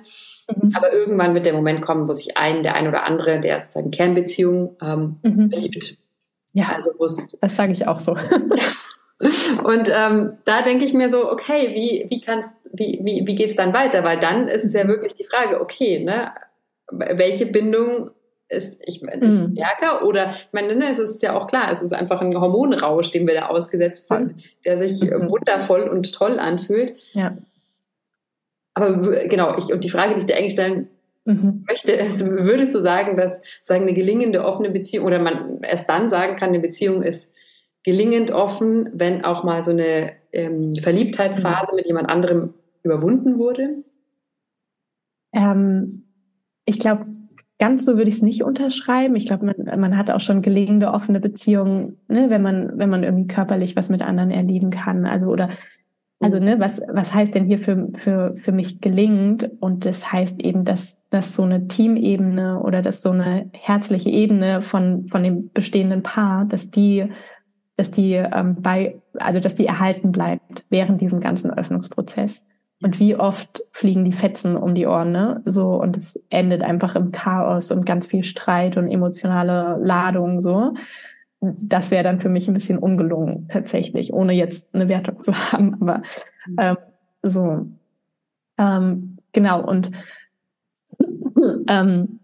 [0.47, 0.73] Mhm.
[0.75, 3.73] Aber irgendwann wird der Moment kommen, wo sich ein, der ein oder andere, der ist
[3.73, 5.49] seine Kernbeziehung ähm, mhm.
[5.49, 5.97] liebt.
[6.53, 6.91] Ja, also
[7.41, 8.15] das sage ich auch so.
[9.63, 13.49] Und ähm, da denke ich mir so, okay, wie, wie kannst, wie, wie, wie geht
[13.49, 14.03] es dann weiter?
[14.03, 14.89] Weil dann ist es ja mhm.
[14.89, 16.31] wirklich die Frage, okay, ne,
[16.91, 18.11] welche Bindung
[18.49, 19.55] ist, ich, ist mhm.
[19.55, 23.11] stärker oder ich meine, ne, es ist ja auch klar, es ist einfach ein Hormonrausch,
[23.11, 24.35] dem wir da ausgesetzt sind,
[24.65, 25.29] der sich mhm.
[25.29, 26.95] wundervoll und toll anfühlt.
[27.13, 27.37] Ja.
[28.73, 28.97] Aber
[29.27, 30.87] genau, ich, und die Frage, die ich dir eigentlich stellen
[31.25, 31.63] mhm.
[31.67, 36.09] möchte, ist, würdest du sagen, dass sagen eine gelingende offene Beziehung oder man erst dann
[36.09, 37.33] sagen kann, eine Beziehung ist
[37.83, 41.75] gelingend offen, wenn auch mal so eine ähm, Verliebtheitsphase mhm.
[41.75, 43.83] mit jemand anderem überwunden wurde?
[45.33, 45.85] Ähm,
[46.65, 47.03] ich glaube,
[47.59, 49.15] Ganz so würde ich es nicht unterschreiben.
[49.15, 53.03] Ich glaube, man, man hat auch schon gelingende offene Beziehungen, ne, wenn man, wenn man
[53.03, 55.05] irgendwie körperlich was mit anderen erleben kann.
[55.05, 55.49] Also oder
[56.21, 56.45] also mhm.
[56.45, 59.49] ne, was, was heißt denn hier für, für, für mich gelingend?
[59.59, 64.61] Und das heißt eben, dass, dass so eine Teamebene oder dass so eine herzliche Ebene
[64.61, 67.09] von, von dem bestehenden Paar, dass die,
[67.77, 72.45] dass die ähm, bei, also dass die erhalten bleibt während diesem ganzen Öffnungsprozess.
[72.81, 75.41] Und wie oft fliegen die Fetzen um die Ohren, ne?
[75.45, 80.73] So, und es endet einfach im Chaos und ganz viel Streit und emotionale Ladung, so.
[81.41, 85.75] Das wäre dann für mich ein bisschen ungelungen, tatsächlich, ohne jetzt eine Wertung zu haben,
[85.81, 86.03] aber
[86.57, 86.77] ähm,
[87.21, 87.65] so.
[88.57, 89.91] Ähm, genau, und
[91.67, 92.19] ähm,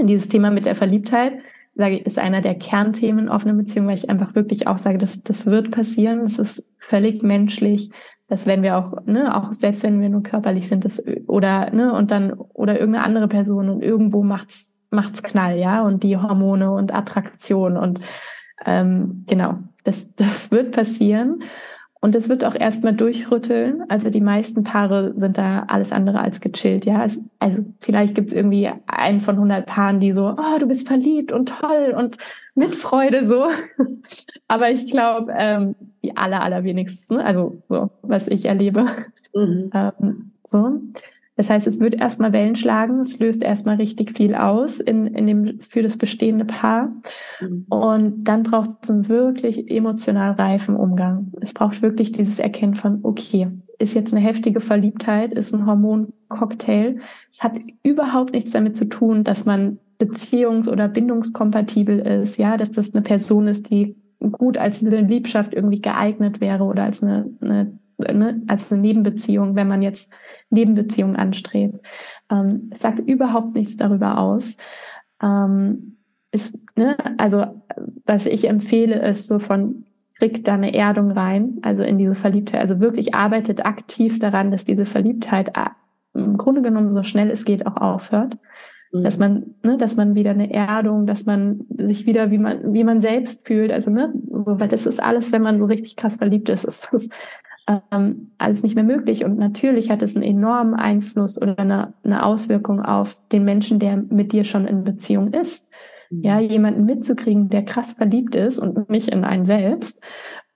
[0.00, 1.34] dieses Thema mit der Verliebtheit,
[1.74, 5.22] sage ich, ist einer der Kernthemen offener Beziehung, weil ich einfach wirklich auch sage, dass
[5.22, 6.22] das wird passieren.
[6.22, 7.90] Das ist völlig menschlich,
[8.28, 11.92] dass wenn wir auch, ne, auch selbst wenn wir nur körperlich sind, das oder ne,
[11.92, 16.70] und dann oder irgendeine andere Person und irgendwo macht's macht's Knall, ja, und die Hormone
[16.70, 18.00] und Attraktion und
[18.64, 21.42] ähm, genau, das das wird passieren
[22.00, 23.82] und es wird auch erstmal durchrütteln.
[23.88, 26.86] Also die meisten Paare sind da alles andere als gechillt.
[26.86, 30.66] Ja, also, also vielleicht gibt es irgendwie einen von 100 Paaren, die so, oh, du
[30.66, 32.16] bist verliebt und toll und
[32.54, 33.48] mit Freude so.
[34.48, 38.86] Aber ich glaube, ähm, die aller allerwenigsten, also so was ich erlebe,
[39.34, 39.70] mhm.
[39.74, 40.80] ähm, so
[41.38, 45.28] das heißt, es wird erstmal Wellen schlagen, es löst erstmal richtig viel aus in, in
[45.28, 46.92] dem, für das bestehende Paar.
[47.40, 47.66] Mhm.
[47.68, 51.30] Und dann braucht es einen wirklich emotional reifen Umgang.
[51.40, 53.46] Es braucht wirklich dieses Erkennen von, okay,
[53.78, 56.98] ist jetzt eine heftige Verliebtheit, ist ein Hormoncocktail.
[57.30, 57.52] Es hat
[57.84, 63.02] überhaupt nichts damit zu tun, dass man beziehungs- oder bindungskompatibel ist, ja, dass das eine
[63.02, 63.94] Person ist, die
[64.32, 67.78] gut als eine Liebschaft irgendwie geeignet wäre oder als eine, eine
[68.12, 70.12] ne, als eine Nebenbeziehung, wenn man jetzt
[70.50, 71.78] Nebenbeziehungen anstrebt.
[72.30, 74.56] Ähm, es sagt überhaupt nichts darüber aus.
[75.22, 75.96] Ähm,
[76.30, 77.46] ist, ne, also
[78.04, 79.84] was ich empfehle, ist so von
[80.18, 84.64] kriegt da eine Erdung rein, also in diese Verliebtheit, also wirklich arbeitet aktiv daran, dass
[84.64, 85.70] diese Verliebtheit äh,
[86.14, 88.36] im Grunde genommen so schnell es geht auch aufhört.
[88.92, 89.04] Mhm.
[89.04, 92.84] Dass man, ne, dass man wieder eine Erdung, dass man sich wieder, wie man, wie
[92.84, 96.16] man selbst fühlt, also ne, so, weil das ist alles, wenn man so richtig krass
[96.16, 97.08] verliebt ist, ist das
[97.68, 99.24] ähm, alles nicht mehr möglich.
[99.24, 103.96] Und natürlich hat es einen enormen Einfluss oder eine, eine Auswirkung auf den Menschen, der
[103.96, 105.68] mit dir schon in Beziehung ist.
[106.10, 106.22] Mhm.
[106.22, 110.00] Ja, jemanden mitzukriegen, der krass verliebt ist und mich in einen selbst,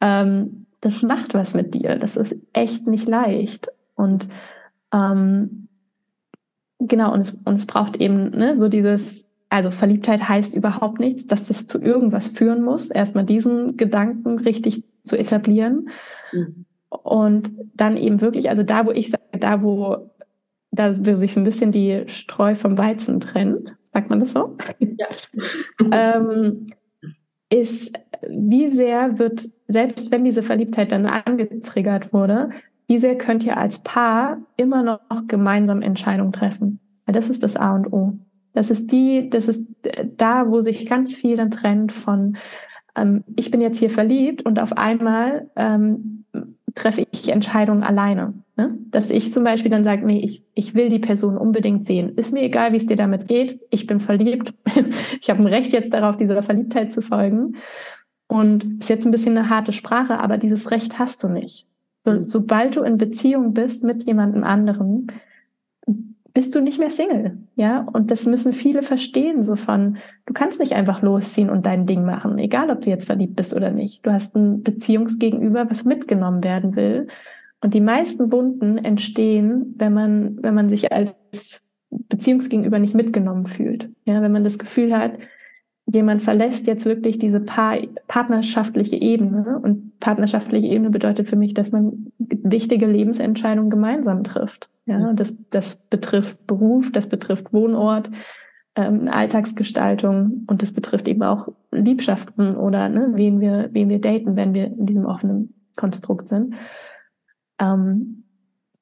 [0.01, 1.97] ähm, das macht was mit dir.
[1.97, 3.69] Das ist echt nicht leicht.
[3.95, 4.29] Und
[4.93, 5.69] ähm,
[6.79, 11.27] genau, und es, und es braucht eben ne, so dieses, also Verliebtheit heißt überhaupt nichts,
[11.27, 12.91] dass das zu irgendwas führen muss.
[12.91, 15.91] Erstmal diesen Gedanken richtig zu etablieren.
[16.33, 16.65] Mhm.
[17.03, 20.11] Und dann eben wirklich, also da, wo ich sage, da, wo,
[20.71, 24.57] da wo sich ein bisschen die Streu vom Weizen trennt, sagt man das so?
[24.79, 25.07] Ja.
[25.91, 26.67] ähm,
[27.51, 32.51] ist, wie sehr wird, selbst wenn diese Verliebtheit dann angetriggert wurde,
[32.89, 36.81] wie sehr könnt ihr als Paar immer noch gemeinsam Entscheidungen treffen?
[37.07, 38.19] Das ist das A und O.
[38.55, 39.67] Das ist die, das ist
[40.17, 42.37] da, wo sich ganz viel dann trennt von,
[42.97, 46.25] ähm, ich bin jetzt hier verliebt und auf einmal ähm,
[46.75, 48.35] treffe ich Entscheidungen alleine.
[48.57, 48.77] Ne?
[48.91, 52.17] Dass ich zum Beispiel dann sage, nee, ich, ich will die Person unbedingt sehen.
[52.17, 53.61] Ist mir egal, wie es dir damit geht.
[53.71, 54.55] Ich bin verliebt.
[55.21, 57.57] ich habe ein Recht jetzt darauf, dieser Verliebtheit zu folgen.
[58.27, 61.67] Und ist jetzt ein bisschen eine harte Sprache, aber dieses Recht hast du nicht.
[62.05, 62.27] So, mhm.
[62.27, 65.07] sobald du in Beziehung bist mit jemandem anderen,
[66.35, 67.87] bist du nicht mehr Single, ja?
[67.93, 72.05] Und das müssen viele verstehen, so von, du kannst nicht einfach losziehen und dein Ding
[72.05, 74.07] machen, egal ob du jetzt verliebt bist oder nicht.
[74.07, 77.09] Du hast ein Beziehungsgegenüber, was mitgenommen werden will.
[77.61, 83.91] Und die meisten Wunden entstehen, wenn man, wenn man sich als Beziehungsgegenüber nicht mitgenommen fühlt.
[84.05, 85.13] Ja, wenn man das Gefühl hat,
[85.87, 87.77] jemand verlässt jetzt wirklich diese Paar
[88.09, 89.61] partnerschaftliche Ebene.
[89.63, 94.69] Und partnerschaftliche Ebene bedeutet für mich, dass man wichtige Lebensentscheidungen gemeinsam trifft.
[94.87, 98.11] Ja, das, das betrifft Beruf, das betrifft Wohnort,
[98.75, 104.35] ähm, Alltagsgestaltung und das betrifft eben auch Liebschaften oder ne, wen wir, wen wir daten,
[104.35, 106.55] wenn wir in diesem offenen Konstrukt sind.
[107.61, 108.25] Ähm,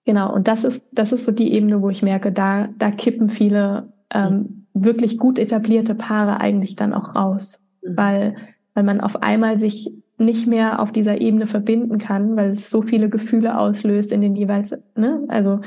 [0.07, 3.29] genau, und das ist, das ist so die Ebene, wo ich merke, da, da kippen
[3.29, 7.97] viele ähm, wirklich gut etablierte Paare eigentlich dann auch raus, mhm.
[7.97, 8.37] weil,
[8.75, 12.83] weil man auf einmal sich nicht mehr auf dieser Ebene verbinden kann, weil es so
[12.83, 15.25] viele Gefühle auslöst in den jeweils, ne?
[15.29, 15.61] Also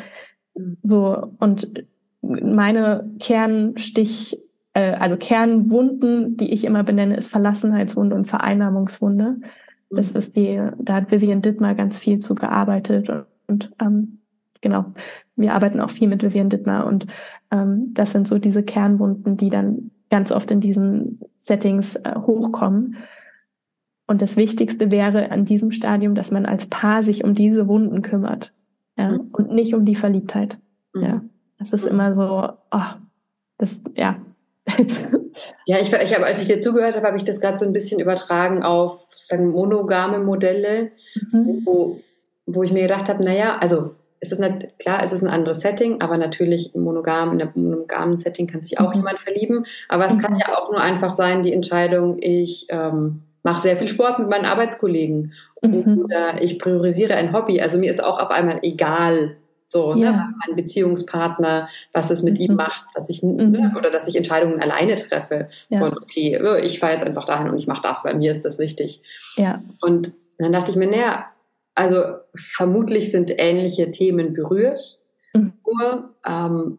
[0.83, 1.71] so und
[2.21, 4.39] meine Kernstich,
[4.73, 9.37] äh, also Kernwunden, die ich immer benenne, ist Verlassenheitswunde und Vereinnahmungswunde.
[9.89, 10.19] Das mhm.
[10.19, 14.19] ist die, da hat Vivian Dittmar ganz viel zu gearbeitet und, und ähm,
[14.61, 14.85] genau,
[15.35, 17.07] wir arbeiten auch viel mit Vivian Dittmar und
[17.55, 22.97] das sind so diese Kernwunden, die dann ganz oft in diesen Settings äh, hochkommen.
[24.07, 28.01] Und das Wichtigste wäre an diesem Stadium, dass man als Paar sich um diese Wunden
[28.01, 28.53] kümmert.
[28.97, 29.29] Ja, mhm.
[29.33, 30.57] und nicht um die Verliebtheit.
[30.93, 31.03] Mhm.
[31.03, 31.21] Ja,
[31.57, 32.81] das ist immer so, oh,
[33.57, 34.17] das, ja.
[35.65, 37.73] ja, ich, ich habe, als ich dir zugehört habe, habe ich das gerade so ein
[37.73, 40.91] bisschen übertragen auf sozusagen monogame Modelle,
[41.31, 41.61] mhm.
[41.65, 41.99] wo,
[42.45, 45.59] wo ich mir gedacht habe, naja, also es ist nicht, klar, es ist ein anderes
[45.59, 49.01] Setting, aber natürlich monogam, in einem monogamen Setting kann sich auch mhm.
[49.01, 49.65] jemand verlieben.
[49.89, 50.39] Aber es kann mhm.
[50.39, 54.45] ja auch nur einfach sein, die Entscheidung, ich ähm, mache sehr viel Sport mit meinen
[54.45, 56.03] Arbeitskollegen mhm.
[56.05, 57.59] oder ich priorisiere ein Hobby.
[57.59, 60.11] Also mir ist auch auf einmal egal, so, ne, ja.
[60.11, 62.45] ne, was mein Beziehungspartner, was es mit mhm.
[62.45, 63.77] ihm macht, dass ich ne, mhm.
[63.77, 65.49] oder dass ich Entscheidungen alleine treffe.
[65.67, 65.79] Ja.
[65.79, 68.57] Von okay, ich fahre jetzt einfach dahin und ich mache das, weil mir ist das
[68.57, 69.01] wichtig.
[69.35, 69.59] Ja.
[69.81, 71.25] Und dann dachte ich mir, naja,
[71.75, 72.03] Also
[72.35, 74.99] vermutlich sind ähnliche Themen berührt,
[75.33, 75.53] mhm.
[75.65, 76.77] nur ähm,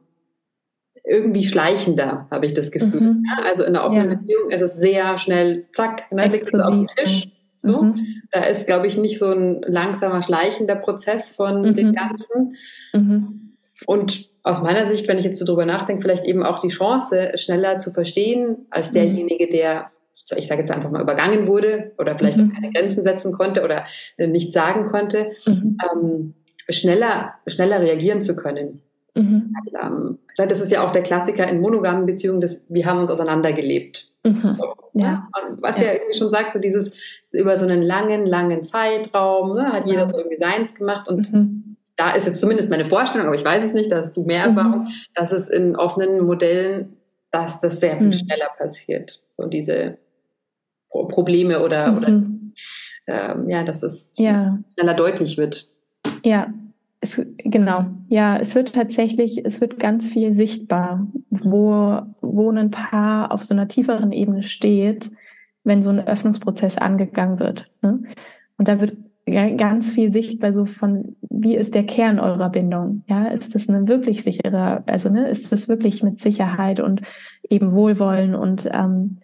[1.05, 3.01] irgendwie schleichender, habe ich das Gefühl.
[3.01, 3.25] Mhm.
[3.45, 4.17] Also in der offenen ja.
[4.17, 7.29] Beziehung ist es sehr schnell, zack, ne, auf dem Tisch.
[7.59, 7.83] So.
[7.83, 8.23] Mhm.
[8.31, 11.75] Da ist, glaube ich, nicht so ein langsamer, schleichender Prozess von mhm.
[11.75, 12.57] dem Ganzen.
[12.93, 13.55] Mhm.
[13.87, 17.33] Und aus meiner Sicht, wenn ich jetzt so drüber nachdenke, vielleicht eben auch die Chance,
[17.37, 18.95] schneller zu verstehen, als mhm.
[18.95, 19.91] derjenige, der,
[20.37, 23.85] ich sage jetzt einfach mal, übergangen wurde oder vielleicht auch keine Grenzen setzen konnte oder
[24.19, 26.35] nichts sagen konnte, ähm,
[26.69, 28.81] schneller, schneller reagieren zu können.
[29.15, 29.55] Mhm.
[29.81, 34.11] Ähm, das ist ja auch der Klassiker in monogamen Beziehungen, dass wir haben uns auseinandergelebt.
[34.25, 34.57] Mhm.
[34.95, 35.29] Ja.
[35.59, 35.87] was ja.
[35.87, 35.93] ja.
[35.95, 36.93] irgendwie schon sagst, so dieses
[37.33, 41.77] über so einen langen, langen Zeitraum, ne, hat jeder so irgendwie seins gemacht und mhm.
[41.97, 44.49] da ist jetzt zumindest meine Vorstellung, aber ich weiß es nicht, da hast du mehr
[44.49, 44.57] mhm.
[44.57, 46.97] Erfahrung, dass es in offenen Modellen,
[47.31, 48.13] dass das sehr viel mhm.
[48.13, 49.23] schneller passiert.
[49.29, 49.99] So diese
[51.03, 52.53] Probleme oder, oder mhm.
[53.07, 54.59] ähm, ja, dass es ja.
[54.75, 55.69] schneller deutlich wird.
[56.25, 56.53] Ja,
[57.01, 63.31] es, genau, ja, es wird tatsächlich, es wird ganz viel sichtbar, wo, wo ein Paar
[63.31, 65.11] auf so einer tieferen Ebene steht,
[65.65, 67.67] wenn so ein Öffnungsprozess angegangen wird.
[67.83, 68.03] Ne?
[68.57, 73.05] Und da wird ganz viel sichtbar so von, wie ist der Kern eurer Bindung?
[73.09, 77.01] Ja, ist das eine wirklich sichere, also ne, ist das wirklich mit Sicherheit und
[77.49, 79.19] eben Wohlwollen und ähm,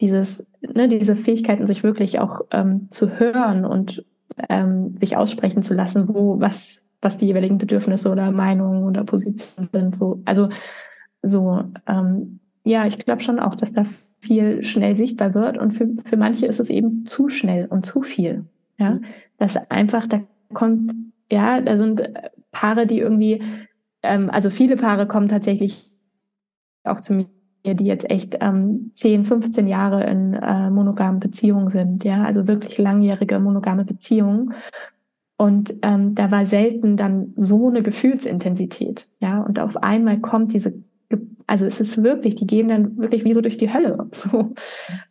[0.00, 4.04] dieses, ne, diese Fähigkeiten, sich wirklich auch ähm, zu hören und
[4.48, 9.68] ähm, sich aussprechen zu lassen, wo was was die jeweiligen Bedürfnisse oder Meinungen oder Positionen
[9.72, 9.96] sind.
[9.96, 10.48] So, also
[11.22, 13.84] so, ähm, ja, ich glaube schon auch, dass da
[14.20, 18.02] viel schnell sichtbar wird und für, für manche ist es eben zu schnell und zu
[18.02, 18.46] viel.
[18.78, 19.04] Ja, mhm.
[19.38, 20.20] dass einfach da
[20.52, 20.92] kommt,
[21.30, 22.02] ja, da sind
[22.52, 23.42] Paare, die irgendwie,
[24.02, 25.90] ähm, also viele Paare kommen tatsächlich
[26.84, 27.26] auch zu mir,
[27.74, 32.78] die jetzt echt ähm, 10, 15 Jahre in äh, monogamen Beziehungen sind, ja, also wirklich
[32.78, 34.54] langjährige monogame Beziehungen
[35.38, 39.06] und ähm, da war selten dann so eine Gefühlsintensität.
[39.20, 40.74] Ja, und auf einmal kommt diese,
[41.46, 44.08] also es ist wirklich, die gehen dann wirklich wie so durch die Hölle.
[44.12, 44.52] So.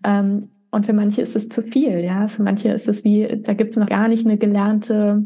[0.04, 2.28] Ähm, und für manche ist es zu viel, ja.
[2.28, 5.26] Für manche ist es wie, da gibt es noch gar nicht eine gelernte,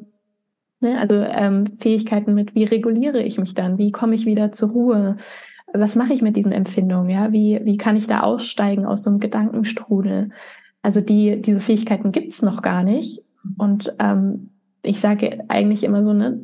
[0.82, 4.70] ne, also ähm, Fähigkeiten mit, wie reguliere ich mich dann, wie komme ich wieder zur
[4.70, 5.18] Ruhe,
[5.74, 9.10] was mache ich mit diesen Empfindungen, ja, wie, wie kann ich da aussteigen aus so
[9.10, 10.30] einem Gedankenstrudel?
[10.82, 13.24] Also die, diese Fähigkeiten gibt's noch gar nicht.
[13.58, 14.50] Und ähm,
[14.84, 16.40] ich sage eigentlich immer so, ne,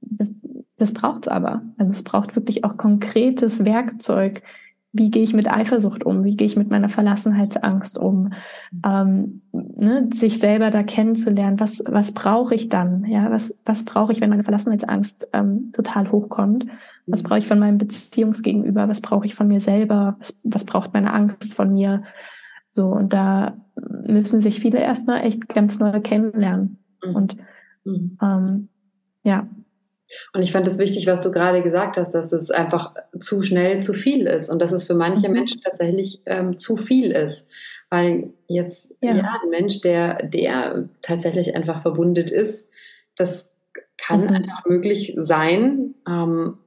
[0.00, 0.32] das,
[0.76, 1.62] das braucht's aber.
[1.76, 4.42] Also es braucht wirklich auch konkretes Werkzeug.
[4.94, 6.24] Wie gehe ich mit Eifersucht um?
[6.24, 8.30] Wie gehe ich mit meiner Verlassenheitsangst um?
[8.86, 11.60] Ähm, ne, sich selber da kennenzulernen.
[11.60, 13.04] Was, was brauche ich dann?
[13.04, 16.66] Ja, was, was brauche ich, wenn meine Verlassenheitsangst ähm, total hochkommt?
[17.06, 18.88] Was brauche ich von meinem Beziehungsgegenüber?
[18.88, 20.16] Was brauche ich von mir selber?
[20.18, 22.02] Was, was braucht meine Angst von mir?
[22.70, 23.58] So, und da
[24.06, 26.78] müssen sich viele erstmal echt ganz neu kennenlernen.
[27.04, 27.14] Mhm.
[27.14, 27.36] Und
[27.84, 28.18] Mhm.
[28.22, 28.68] Ähm,
[29.22, 29.46] ja.
[30.32, 33.80] Und ich fand es wichtig, was du gerade gesagt hast, dass es einfach zu schnell
[33.80, 35.34] zu viel ist und dass es für manche mhm.
[35.34, 37.48] Menschen tatsächlich ähm, zu viel ist.
[37.90, 39.14] Weil jetzt ja.
[39.14, 39.40] ja.
[39.42, 42.70] ein Mensch, der, der tatsächlich einfach verwundet ist,
[43.16, 43.50] das
[43.96, 44.28] kann mhm.
[44.28, 46.58] einfach möglich sein, ähm,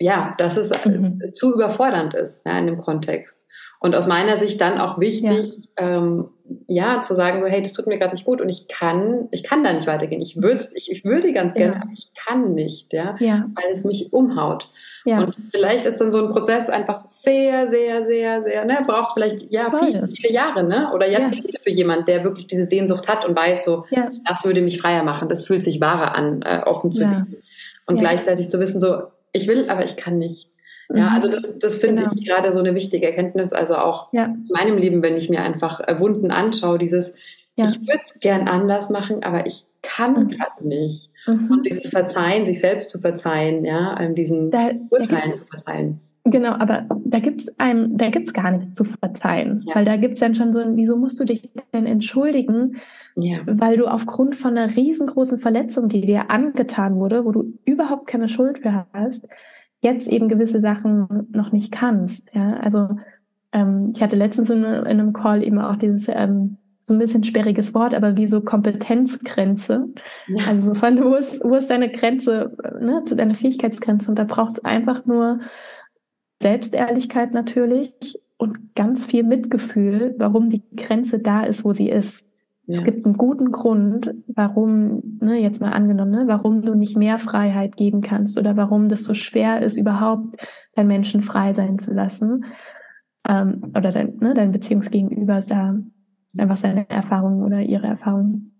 [0.00, 1.20] ja, dass es mhm.
[1.30, 3.46] zu überfordernd ist ja, in dem Kontext.
[3.82, 6.28] Und aus meiner Sicht dann auch wichtig, ja, ähm,
[6.66, 9.42] ja zu sagen, so, hey, das tut mir gerade nicht gut und ich kann, ich
[9.42, 10.20] kann da nicht weitergehen.
[10.20, 11.80] Ich würde, ich, ich würde ganz gerne, ja.
[11.80, 14.68] aber ich kann nicht, ja, ja, weil es mich umhaut.
[15.06, 15.20] Ja.
[15.20, 19.50] Und vielleicht ist dann so ein Prozess einfach sehr, sehr, sehr, sehr, ne, braucht vielleicht
[19.50, 23.34] ja viele, viele Jahre, ne, oder Jahrzehnte für jemand, der wirklich diese Sehnsucht hat und
[23.34, 27.04] weiß, so, das würde mich freier machen, das fühlt sich wahrer an, äh, offen zu
[27.04, 27.36] lieben.
[27.86, 30.50] Und gleichzeitig zu wissen, so, ich will, aber ich kann nicht.
[30.92, 31.14] Ja, mhm.
[31.14, 32.14] also das, das finde genau.
[32.16, 33.52] ich gerade so eine wichtige Erkenntnis.
[33.52, 34.24] Also auch ja.
[34.26, 37.14] in meinem Leben, wenn ich mir einfach äh, Wunden anschaue, dieses,
[37.56, 37.66] ja.
[37.66, 40.28] ich würde es gern anders machen, aber ich kann mhm.
[40.28, 41.10] gerade nicht.
[41.26, 41.50] Mhm.
[41.50, 46.00] Und dieses Verzeihen, sich selbst zu verzeihen, ja, ähm, diesen da, Urteilen da zu verzeihen.
[46.24, 49.74] Genau, aber da gibt's einem, da gibt's gar nichts zu verzeihen, ja.
[49.74, 52.76] weil da gibt's dann schon so, wieso musst du dich denn entschuldigen,
[53.16, 53.38] ja.
[53.46, 58.28] weil du aufgrund von einer riesengroßen Verletzung, die dir angetan wurde, wo du überhaupt keine
[58.28, 59.26] Schuld für hast,
[59.80, 62.34] jetzt eben gewisse Sachen noch nicht kannst.
[62.34, 62.88] Ja, also
[63.52, 67.24] ähm, ich hatte letztens in, in, einem Call eben auch dieses ähm, so ein bisschen
[67.24, 69.88] sperriges Wort, aber wie so Kompetenzgrenze.
[70.28, 70.44] Ja.
[70.48, 74.10] Also so von wo ist, wo ist deine Grenze, ne, zu deiner Fähigkeitsgrenze?
[74.10, 75.40] Und da braucht es einfach nur
[76.42, 82.26] Selbstehrlichkeit natürlich und ganz viel Mitgefühl, warum die Grenze da ist, wo sie ist.
[82.70, 82.78] Ja.
[82.78, 87.18] Es gibt einen guten Grund, warum, ne, jetzt mal angenommen, ne, warum du nicht mehr
[87.18, 90.36] Freiheit geben kannst oder warum das so schwer ist, überhaupt
[90.76, 92.44] deinen Menschen frei sein zu lassen
[93.28, 95.78] ähm, oder dein, ne, dein Beziehungsgegenüber da
[96.38, 98.52] einfach seine Erfahrungen oder ihre Erfahrungen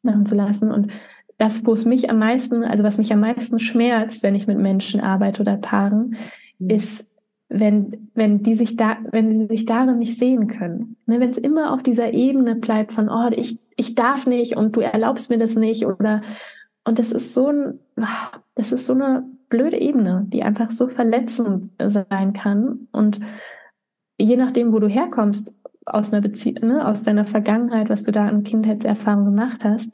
[0.00, 0.72] machen zu lassen.
[0.72, 0.90] Und
[1.36, 4.58] das, wo es mich am meisten, also was mich am meisten schmerzt, wenn ich mit
[4.58, 6.16] Menschen arbeite oder Paaren,
[6.58, 6.70] mhm.
[6.70, 7.06] ist,
[7.48, 10.96] wenn, wenn die sich da, wenn sie sich darin nicht sehen können.
[11.06, 14.76] Ne, wenn es immer auf dieser Ebene bleibt von, oh, ich, ich darf nicht und
[14.76, 16.20] du erlaubst mir das nicht oder,
[16.84, 17.78] und das ist so ein,
[18.54, 23.20] das ist so eine blöde Ebene, die einfach so verletzend sein kann und
[24.18, 25.54] je nachdem, wo du herkommst,
[25.86, 29.90] aus einer Beziehung, ne, aus deiner Vergangenheit, was du da an Kindheitserfahrung gemacht hast,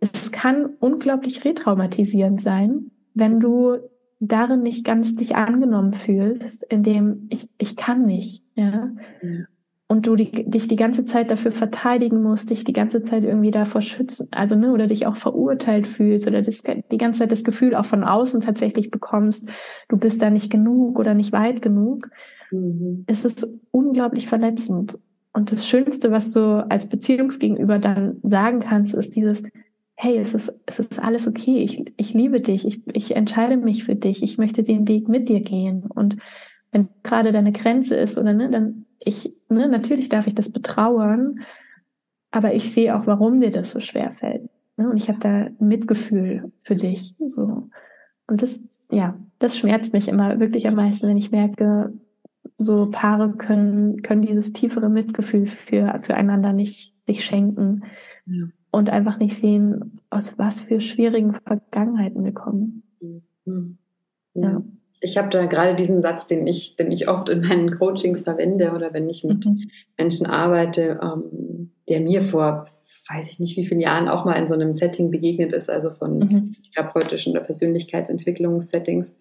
[0.00, 3.78] es kann unglaublich retraumatisierend sein, wenn du
[4.20, 8.90] darin nicht ganz dich angenommen fühlst, in dem ich, ich kann nicht, ja.
[9.22, 9.46] Mhm.
[9.88, 13.52] Und du die, dich die ganze Zeit dafür verteidigen musst, dich die ganze Zeit irgendwie
[13.52, 17.44] davor schützen, also ne, oder dich auch verurteilt fühlst oder das, die ganze Zeit das
[17.44, 19.48] Gefühl auch von außen tatsächlich bekommst,
[19.88, 22.10] du bist da nicht genug oder nicht weit genug.
[22.50, 23.04] Mhm.
[23.06, 24.98] Es ist unglaublich verletzend.
[25.32, 29.44] Und das Schönste, was du als Beziehungsgegenüber dann sagen kannst, ist dieses,
[29.96, 33.84] hey, es ist, es ist alles okay, ich, ich liebe dich, ich, ich entscheide mich
[33.84, 35.84] für dich, ich möchte den Weg mit dir gehen.
[35.88, 36.18] Und
[36.70, 41.40] wenn gerade deine Grenze ist, oder ne, dann ich, ne, natürlich darf ich das betrauern,
[42.30, 44.50] aber ich sehe auch, warum dir das so schwer fällt.
[44.76, 44.90] Ne?
[44.90, 47.14] Und ich habe da Mitgefühl für dich.
[47.24, 47.70] So.
[48.26, 51.94] Und das, ja, das schmerzt mich immer wirklich am meisten, wenn ich merke,
[52.58, 57.84] so Paare können, können dieses tiefere Mitgefühl für, füreinander nicht sich schenken.
[58.26, 62.82] Ja und einfach nicht sehen, aus was für schwierigen Vergangenheiten wir kommen.
[63.46, 63.78] Mhm.
[64.34, 64.50] Ja.
[64.50, 64.62] ja.
[65.00, 68.72] Ich habe da gerade diesen Satz, den ich, den ich oft in meinen Coachings verwende
[68.72, 69.70] oder wenn ich mit mhm.
[69.96, 72.66] Menschen arbeite, ähm, der mir vor,
[73.08, 75.90] weiß ich nicht wie vielen Jahren auch mal in so einem Setting begegnet ist, also
[75.90, 76.54] von mhm.
[76.74, 79.16] therapeutischen oder Persönlichkeitsentwicklungssettings,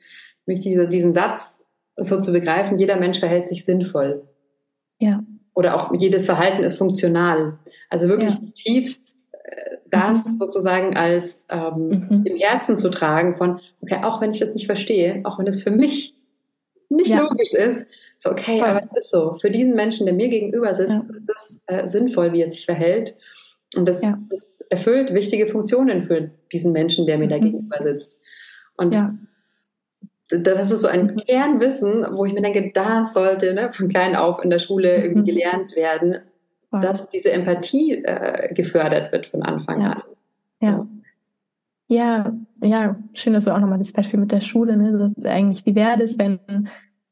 [0.45, 1.61] mich diese, diesen Satz
[1.95, 4.27] so zu begreifen, jeder Mensch verhält sich sinnvoll.
[4.99, 5.23] Ja.
[5.53, 7.59] Oder auch jedes Verhalten ist funktional.
[7.89, 8.41] Also wirklich ja.
[8.53, 9.17] tiefst
[9.89, 10.38] das mhm.
[10.39, 12.23] sozusagen als ähm, mhm.
[12.25, 15.63] im Herzen zu tragen von, okay, auch wenn ich das nicht verstehe, auch wenn es
[15.63, 16.15] für mich
[16.89, 17.21] nicht ja.
[17.21, 17.86] logisch ist,
[18.17, 18.67] so, okay, Voll.
[18.67, 19.36] aber es ist so.
[19.39, 21.01] Für diesen Menschen, der mir gegenüber sitzt, ja.
[21.09, 23.17] ist das äh, sinnvoll, wie er sich verhält.
[23.75, 24.17] Und das, ja.
[24.29, 27.29] das, erfüllt wichtige Funktionen für diesen Menschen, der mir mhm.
[27.29, 28.19] da gegenüber sitzt.
[28.77, 28.95] Und
[30.29, 31.17] das ist so ein mhm.
[31.17, 35.31] Kernwissen, wo ich mir denke, da sollte ne, von klein auf in der Schule irgendwie
[35.31, 35.38] mhm.
[35.38, 36.21] gelernt werden,
[36.82, 39.91] dass diese Empathie äh, gefördert wird von Anfang ja.
[39.91, 40.01] an.
[40.61, 40.88] Ja.
[41.88, 44.97] Ja, ja, schön, dass du auch nochmal das Beispiel mit der Schule, ne?
[44.97, 46.39] Das eigentlich, wie wäre das, wenn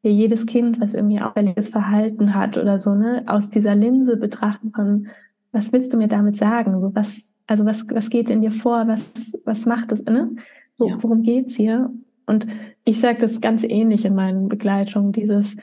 [0.01, 4.71] wir jedes Kind, was irgendwie auffälliges Verhalten hat oder so, ne, aus dieser Linse betrachten
[4.71, 5.09] von,
[5.51, 6.81] was willst du mir damit sagen?
[6.81, 8.87] So, was, also was, was geht in dir vor?
[8.87, 10.31] Was, was macht das, ne?
[10.75, 10.97] So, ja.
[11.01, 11.91] Worum geht's hier?
[12.25, 12.47] Und
[12.83, 15.55] ich sage das ganz ähnlich in meinen Begleitungen, dieses,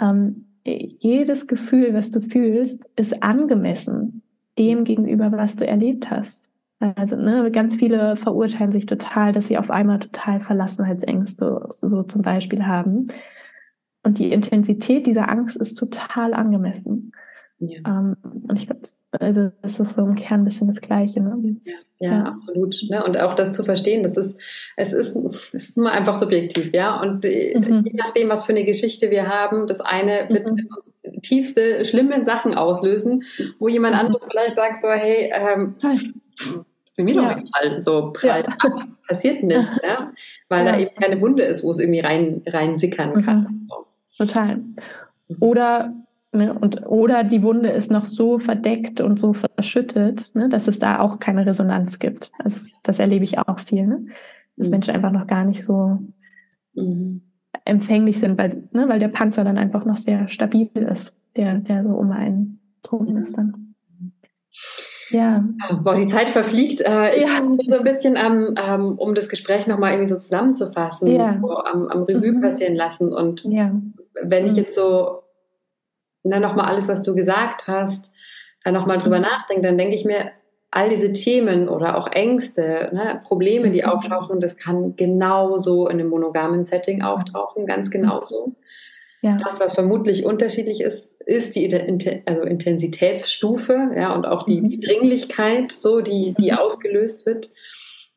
[0.00, 4.22] ähm, jedes Gefühl, was du fühlst, ist angemessen
[4.58, 6.50] dem gegenüber, was du erlebt hast.
[6.96, 12.22] Also ne, ganz viele verurteilen sich total, dass sie auf einmal total Verlassenheitsängste so zum
[12.22, 13.08] Beispiel haben.
[14.02, 17.12] Und die Intensität dieser Angst ist total angemessen.
[17.58, 17.78] Ja.
[17.86, 18.80] Ähm, und ich glaube,
[19.12, 21.20] also das ist so im Kern ein bisschen das Gleiche.
[21.20, 21.56] Ne?
[21.98, 22.76] Ja, ja, absolut.
[22.90, 23.04] Ne?
[23.04, 24.40] Und auch das zu verstehen, das ist,
[24.76, 27.00] es ist, es ist nur einfach subjektiv, ja.
[27.00, 27.84] Und äh, mhm.
[27.84, 30.68] je nachdem, was für eine Geschichte wir haben, das eine wird mhm.
[30.76, 33.22] uns tiefste, schlimme Sachen auslösen,
[33.58, 34.00] wo jemand mhm.
[34.00, 35.76] anderes vielleicht sagt so, hey, ähm,
[36.92, 37.38] sind mir doch ja.
[37.38, 38.56] egal, so prall ja.
[38.58, 40.12] ab, passiert nicht, ja?
[40.48, 43.40] weil da eben keine Wunde ist, wo es irgendwie rein, rein sickern kann.
[43.40, 43.68] Mhm.
[44.16, 44.56] Total.
[44.56, 45.36] Mhm.
[45.40, 45.94] Oder
[46.34, 46.52] Ne?
[46.52, 50.48] Und, oder die Wunde ist noch so verdeckt und so verschüttet, ne?
[50.48, 52.32] dass es da auch keine Resonanz gibt.
[52.38, 54.06] Also das erlebe ich auch viel, ne?
[54.56, 54.72] dass mhm.
[54.72, 55.98] Menschen einfach noch gar nicht so
[56.74, 57.22] mhm.
[57.64, 58.88] empfänglich sind, weil, ne?
[58.88, 63.16] weil der Panzer dann einfach noch sehr stabil ist, der, der so um einen drum
[63.16, 63.74] ist dann.
[65.10, 65.44] Ja.
[65.84, 66.80] Boah, die Zeit verfliegt.
[66.80, 67.40] Äh, ich ja.
[67.40, 71.38] bin so ein bisschen am, ähm, um das Gespräch nochmal irgendwie so zusammenzufassen, ja.
[71.42, 72.40] so am, am Revue mhm.
[72.40, 73.12] passieren lassen.
[73.12, 73.70] Und ja.
[74.22, 74.58] wenn ich mhm.
[74.58, 75.23] jetzt so
[76.24, 78.10] und dann nochmal alles, was du gesagt hast,
[78.64, 79.24] dann nochmal drüber mhm.
[79.24, 80.32] nachdenke, dann denke ich mir,
[80.70, 83.88] all diese Themen oder auch Ängste, ne, Probleme, die mhm.
[83.90, 88.56] auftauchen, das kann genauso in einem monogamen Setting auftauchen, ganz genauso.
[89.22, 89.38] Ja.
[89.42, 94.68] Das, was vermutlich unterschiedlich ist, ist die also Intensitätsstufe, ja, und auch die, mhm.
[94.68, 96.58] die Dringlichkeit, so, die, die mhm.
[96.58, 97.52] ausgelöst wird.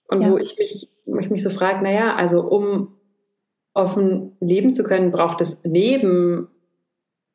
[0.08, 0.32] Und ja.
[0.32, 2.96] wo ich mich, ich mich so frage, naja, also um
[3.74, 6.48] offen leben zu können, braucht es neben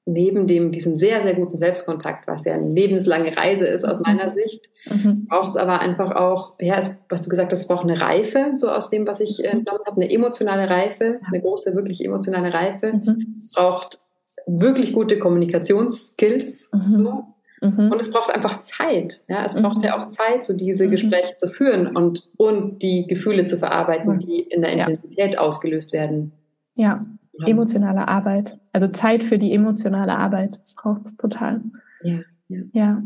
[0.04, 4.28] neben dem diesen sehr, sehr guten Selbstkontakt, was ja eine lebenslange Reise ist aus meiner
[4.28, 4.32] mhm.
[4.32, 5.26] Sicht, mhm.
[5.28, 8.52] braucht es aber einfach auch, ja, es, was du gesagt hast, es braucht eine Reife,
[8.56, 9.44] so aus dem, was ich mhm.
[9.44, 13.32] entnommen habe, eine emotionale Reife, eine große, wirklich emotionale Reife, mhm.
[13.54, 14.02] braucht
[14.46, 16.78] wirklich gute Kommunikationsskills, mhm.
[16.78, 17.24] so,
[17.62, 17.92] Mhm.
[17.92, 19.22] Und es braucht einfach Zeit.
[19.28, 19.44] Ja?
[19.44, 20.88] Es braucht ja auch Zeit, so diese.
[20.88, 25.40] Gespräche zu führen und, und die Gefühle zu verarbeiten, die in der Intensität ja.
[25.40, 26.32] ausgelöst werden.
[26.74, 26.98] Ja,
[27.46, 28.58] emotionale Arbeit.
[28.72, 31.60] Also Zeit für die emotionale Arbeit braucht es total.
[32.02, 32.18] Ja,
[32.48, 32.62] ja.
[32.72, 32.98] ja.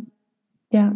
[0.70, 0.90] ja.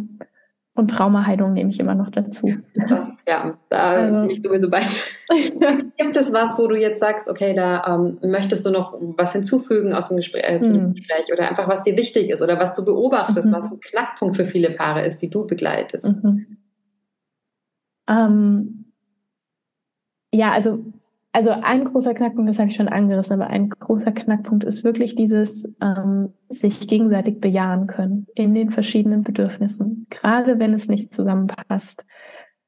[0.73, 2.49] Und Traumaheilung nehme ich immer noch dazu.
[2.75, 4.21] Das, ja, da also.
[4.21, 4.81] bin ich sowieso bei.
[5.97, 9.93] Gibt es was, wo du jetzt sagst, okay, da ähm, möchtest du noch was hinzufügen
[9.93, 10.93] aus dem Gespräch, äh, zu mhm.
[10.93, 13.53] Gespräch oder einfach was dir wichtig ist oder was du beobachtest, mhm.
[13.53, 16.23] was ein Knackpunkt für viele Paare ist, die du begleitest?
[16.23, 16.39] Mhm.
[18.07, 18.85] Ähm,
[20.33, 20.73] ja, also
[21.33, 25.15] also ein großer Knackpunkt, das habe ich schon angerissen, aber ein großer Knackpunkt ist wirklich
[25.15, 32.05] dieses ähm, sich gegenseitig bejahen können in den verschiedenen Bedürfnissen, gerade wenn es nicht zusammenpasst.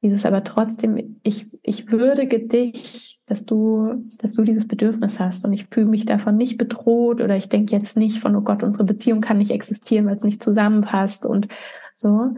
[0.02, 5.52] Dieses aber trotzdem, ich, ich würdige dich, dass du, dass du dieses Bedürfnis hast und
[5.52, 8.84] ich fühle mich davon nicht bedroht oder ich denke jetzt nicht von, oh Gott, unsere
[8.84, 11.48] Beziehung kann nicht existieren, weil es nicht zusammenpasst und
[11.94, 12.34] so,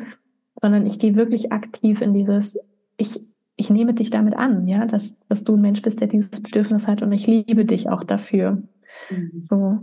[0.61, 2.59] sondern ich gehe wirklich aktiv in dieses,
[2.97, 3.21] ich,
[3.57, 6.87] ich nehme dich damit an, ja, dass, dass du ein Mensch bist, der dieses Bedürfnis
[6.87, 8.63] hat und ich liebe dich auch dafür.
[9.11, 9.41] Mhm.
[9.41, 9.79] So,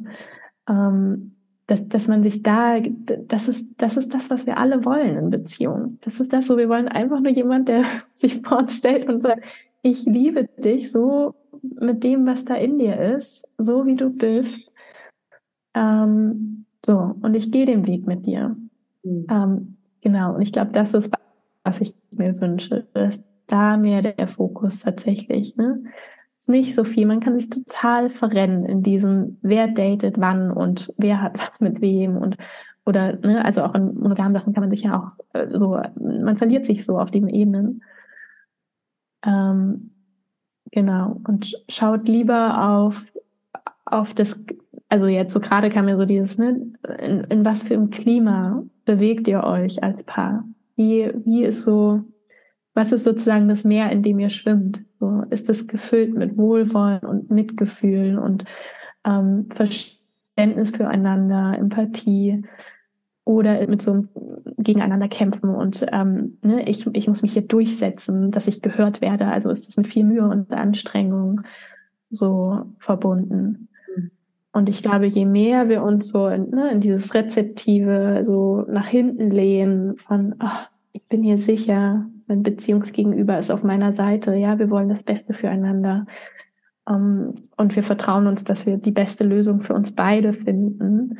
[0.69, 1.36] ähm,
[1.67, 5.30] dass, dass man sich da, das ist, das ist das, was wir alle wollen in
[5.30, 5.97] Beziehungen.
[6.01, 9.21] Das ist das, so wir wollen einfach nur jemand, der sich vor uns stellt und
[9.21, 9.43] sagt,
[9.82, 14.69] ich liebe dich so mit dem, was da in dir ist, so wie du bist.
[15.74, 18.55] Ähm, so, und ich gehe den Weg mit dir.
[19.03, 19.26] Mhm.
[19.30, 21.11] Ähm, genau, und ich glaube, das ist,
[21.63, 25.56] was ich mir wünsche, dass da mehr der Fokus tatsächlich.
[25.56, 25.84] Ne?
[26.38, 27.06] Ist nicht so viel.
[27.06, 31.82] Man kann sich total verrennen in diesem, wer datet wann und wer hat was mit
[31.82, 32.38] wem und
[32.86, 36.36] oder ne, also auch in monogamen Sachen kann man sich ja auch äh, so, man
[36.36, 37.82] verliert sich so auf diesen Ebenen.
[39.26, 39.91] Ähm,
[40.72, 43.06] genau und schaut lieber auf
[43.86, 44.44] auf das,
[44.89, 48.64] also jetzt so gerade kam mir so dieses, ne, in, in was für einem Klima
[48.86, 50.46] bewegt ihr euch als Paar?
[50.76, 52.04] Wie wie ist so
[52.74, 54.82] was ist sozusagen das Meer, in dem ihr schwimmt?
[54.99, 58.45] So, ist es gefüllt mit Wohlwollen und Mitgefühl und
[59.05, 62.43] ähm, Verständnis füreinander, Empathie
[63.26, 64.09] oder mit so einem
[64.57, 69.28] gegeneinander kämpfen und ähm, ne, ich, ich muss mich hier durchsetzen, dass ich gehört werde.
[69.28, 71.41] Also ist es mit viel Mühe und Anstrengung
[72.09, 73.69] so verbunden.
[73.95, 74.11] Mhm.
[74.51, 78.88] Und ich glaube, je mehr wir uns so in, ne, in dieses Rezeptive so nach
[78.88, 84.57] hinten lehnen von, oh, ich bin hier sicher, mein Beziehungsgegenüber ist auf meiner Seite, ja,
[84.57, 86.07] wir wollen das Beste füreinander.
[86.86, 91.19] Um, ähm, und wir vertrauen uns, dass wir die beste Lösung für uns beide finden.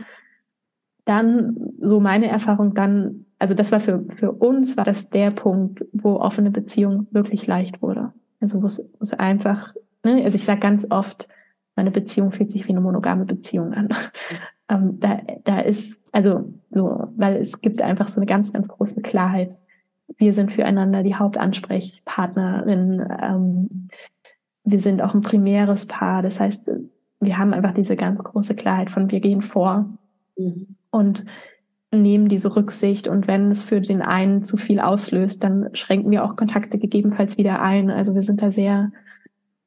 [1.05, 5.86] Dann, so meine Erfahrung, dann, also das war für, für uns, war das der Punkt,
[5.93, 8.11] wo offene Beziehung wirklich leicht wurde.
[8.41, 11.30] Also wo es, einfach, ne, also ich sage ganz oft,
[11.76, 13.89] meine Beziehung fühlt sich wie eine monogame Beziehung an.
[14.70, 16.41] um, ähm, da, da ist, also
[16.72, 19.53] so, weil es gibt einfach so eine ganz, ganz große Klarheit
[20.18, 23.06] wir sind füreinander die Hauptansprechpartnerin.
[23.22, 23.88] Ähm,
[24.64, 26.22] wir sind auch ein primäres Paar.
[26.22, 26.72] Das heißt,
[27.20, 29.89] wir haben einfach diese ganz große Klarheit von wir gehen vor
[30.38, 30.76] mhm.
[30.91, 31.26] und
[31.91, 33.08] nehmen diese Rücksicht.
[33.08, 37.38] Und wenn es für den einen zu viel auslöst, dann schränken wir auch Kontakte gegebenenfalls
[37.38, 37.89] wieder ein.
[37.89, 38.91] Also wir sind da sehr,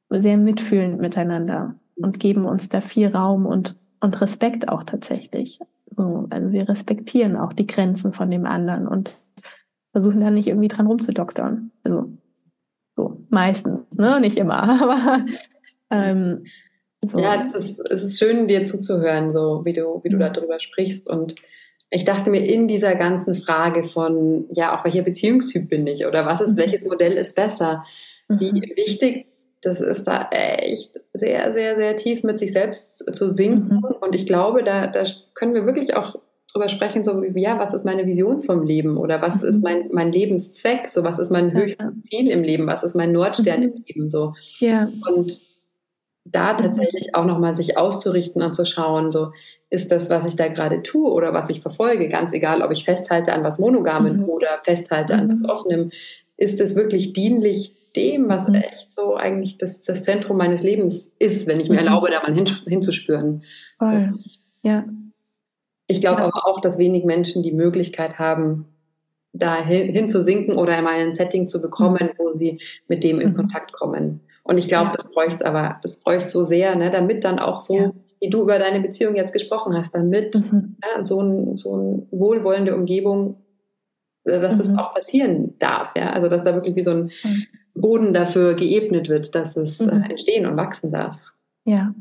[0.09, 5.59] sehr mitfühlend miteinander und geben uns da viel Raum und, und Respekt auch tatsächlich.
[5.89, 9.15] So, also wir respektieren auch die Grenzen von dem anderen und
[9.91, 11.71] versuchen dann nicht irgendwie dran rumzudoktern.
[11.83, 12.05] Also
[12.95, 14.19] so meistens, ne?
[14.19, 15.25] Nicht immer, aber
[15.89, 16.45] ähm,
[17.03, 17.19] so.
[17.19, 20.33] Ja, das ist, es ist schön, dir zuzuhören, so wie du, wie du mhm.
[20.33, 21.09] darüber sprichst.
[21.09, 21.35] Und
[21.89, 26.25] ich dachte mir in dieser ganzen Frage von, ja, auch welcher Beziehungstyp bin ich oder
[26.25, 26.61] was ist, mhm.
[26.61, 27.85] welches Modell ist besser,
[28.27, 28.61] wie mhm.
[28.75, 29.27] wichtig
[29.61, 33.77] das ist da echt sehr, sehr, sehr tief mit sich selbst zu sinken.
[33.77, 33.95] Mhm.
[34.01, 36.19] Und ich glaube, da, da können wir wirklich auch
[36.51, 39.49] drüber sprechen, so wie, ja, was ist meine Vision vom Leben oder was mhm.
[39.49, 43.11] ist mein, mein Lebenszweck, so was ist mein höchstes Ziel im Leben, was ist mein
[43.11, 43.67] Nordstern mhm.
[43.67, 44.33] im Leben, so.
[44.59, 44.89] Ja.
[45.09, 45.41] Und
[46.23, 46.57] da mhm.
[46.57, 49.31] tatsächlich auch nochmal sich auszurichten und zu schauen, so,
[49.69, 52.85] ist das, was ich da gerade tue oder was ich verfolge, ganz egal, ob ich
[52.85, 54.29] festhalte an was Monogamen mhm.
[54.29, 55.49] oder festhalte an was mhm.
[55.49, 55.91] Offenem,
[56.37, 58.55] ist es wirklich dienlich dem, was mhm.
[58.55, 62.33] echt so eigentlich das, das Zentrum meines Lebens ist, wenn ich mir erlaube, da mal
[62.33, 63.43] hin, hinzuspüren.
[63.79, 64.13] Voll.
[64.17, 64.29] So.
[64.63, 64.85] Ja.
[65.87, 68.65] Ich glaube aber auch, dass wenig Menschen die Möglichkeit haben,
[69.33, 73.21] da hin, hin zu sinken oder in ein Setting zu bekommen, wo sie mit dem
[73.21, 73.35] in mhm.
[73.35, 74.21] Kontakt kommen.
[74.43, 74.91] Und ich glaube, ja.
[74.95, 77.91] das bräuchte es aber, das bräuchte so sehr, ne, damit dann auch so, ja.
[78.19, 80.77] wie du über deine Beziehung jetzt gesprochen hast, damit mhm.
[80.83, 83.43] ja, so, ein, so eine wohlwollende Umgebung,
[84.23, 84.59] äh, dass mhm.
[84.59, 85.93] das auch passieren darf.
[85.95, 86.11] Ja?
[86.11, 87.11] Also dass da wirklich wie so ein.
[87.79, 90.03] Boden dafür geebnet wird, dass es äh, mhm.
[90.03, 91.17] entstehen und wachsen darf.
[91.65, 91.93] Ja,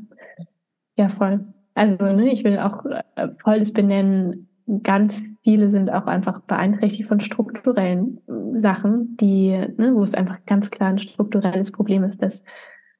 [0.96, 1.38] ja, voll.
[1.76, 4.48] Also ne, ich will auch äh, voll das benennen,
[4.82, 10.38] ganz viele sind auch einfach beeinträchtigt von strukturellen äh, Sachen, die, ne, wo es einfach
[10.46, 12.44] ganz klar ein strukturelles Problem ist, dass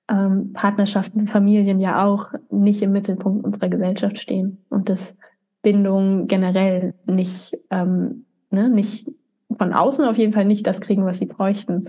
[0.08, 5.16] ähm, Partnerschaften, Familien ja auch nicht im Mittelpunkt unserer Gesellschaft stehen und dass
[5.62, 9.10] Bindungen generell nicht, ähm, ne, nicht
[9.56, 11.80] von außen auf jeden Fall nicht das kriegen, was sie bräuchten,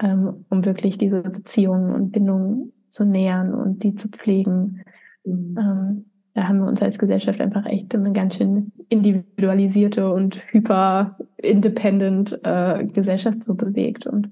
[0.00, 4.84] ähm, um wirklich diese Beziehungen und Bindungen zu nähern und die zu pflegen.
[5.24, 5.56] Mhm.
[5.58, 6.04] Ähm,
[6.34, 12.38] da haben wir uns als Gesellschaft einfach echt eine ganz schön individualisierte und hyper independent
[12.42, 14.06] äh, Gesellschaft so bewegt.
[14.06, 14.30] Und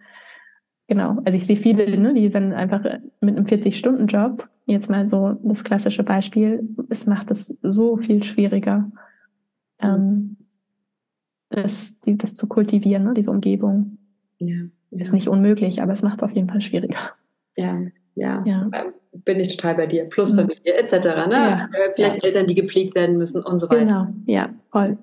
[0.88, 2.82] genau, also ich sehe viele, ne, die sind einfach
[3.20, 8.90] mit einem 40-Stunden-Job, jetzt mal so das klassische Beispiel, es macht es so viel schwieriger,
[9.78, 10.38] ähm,
[11.50, 13.98] das, die, das zu kultivieren, ne, diese Umgebung.
[14.38, 14.56] Ja,
[14.90, 14.98] ja.
[14.98, 16.98] Ist nicht unmöglich, aber es macht es auf jeden Fall schwieriger.
[17.56, 17.80] Ja,
[18.14, 18.42] ja.
[18.46, 18.70] ja.
[19.12, 20.04] Bin ich total bei dir.
[20.04, 20.92] Plus Familie etc.
[20.92, 21.32] Ne?
[21.32, 21.68] Ja.
[21.72, 23.80] Äh, vielleicht Eltern, die gepflegt werden müssen und so weiter.
[23.80, 24.98] Genau, ja, voll.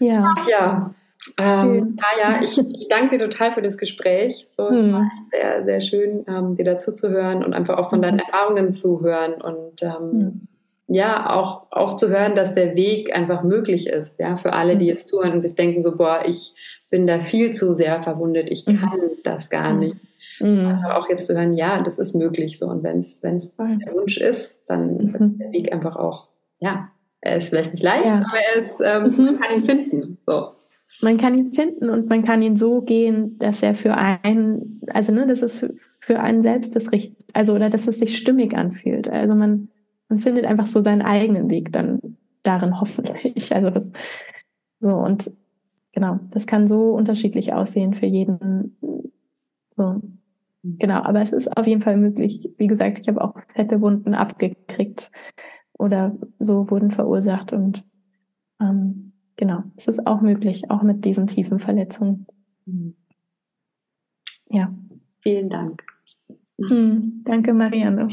[0.00, 0.34] Ja.
[0.36, 0.94] Ach, ja.
[1.38, 4.46] Ähm, Taya, ich, ich danke dir total für das Gespräch.
[4.56, 4.92] So, es hm.
[4.92, 8.20] war sehr, sehr schön, ähm, dir dazu zu hören und einfach auch von deinen mhm.
[8.20, 10.40] Erfahrungen zu hören und ähm, hm.
[10.88, 14.84] ja, auch, auch zu hören, dass der Weg einfach möglich ist, ja, für alle, die
[14.84, 14.90] hm.
[14.90, 16.52] jetzt zuhören und sich denken so, boah, ich
[16.90, 18.78] bin da viel zu sehr verwundet, ich mhm.
[18.78, 19.80] kann das gar mhm.
[19.80, 19.96] nicht.
[20.40, 20.84] Mhm.
[20.90, 22.66] auch jetzt zu hören, ja, das ist möglich so.
[22.66, 25.06] Und wenn es der Wunsch ist, dann mhm.
[25.06, 26.28] ist der Weg einfach auch,
[26.58, 26.88] ja,
[27.20, 28.16] er ist vielleicht nicht leicht, ja.
[28.16, 29.24] aber er ist, ähm, mhm.
[29.24, 30.18] man kann ihn finden.
[30.26, 30.50] So.
[31.00, 35.12] Man kann ihn finden und man kann ihn so gehen, dass er für einen, also
[35.12, 38.54] ne, dass es für, für einen selbst das richtig, also oder dass es sich stimmig
[38.54, 39.08] anfühlt.
[39.08, 39.68] Also man,
[40.08, 43.54] man findet einfach so seinen eigenen Weg dann darin hoffentlich.
[43.54, 43.92] Also das
[44.80, 45.30] so und
[45.92, 48.76] genau, das kann so unterschiedlich aussehen für jeden.
[49.76, 50.00] So.
[50.64, 52.50] Genau, aber es ist auf jeden Fall möglich.
[52.56, 55.10] Wie gesagt, ich habe auch fette Wunden abgekriegt
[55.78, 57.84] oder so wurden verursacht und
[58.60, 62.26] ähm, genau, es ist auch möglich, auch mit diesen tiefen Verletzungen.
[62.64, 62.94] Mhm.
[64.48, 64.72] Ja.
[65.20, 65.82] Vielen Dank.
[66.56, 67.22] Mhm.
[67.24, 68.08] Danke, Marianne.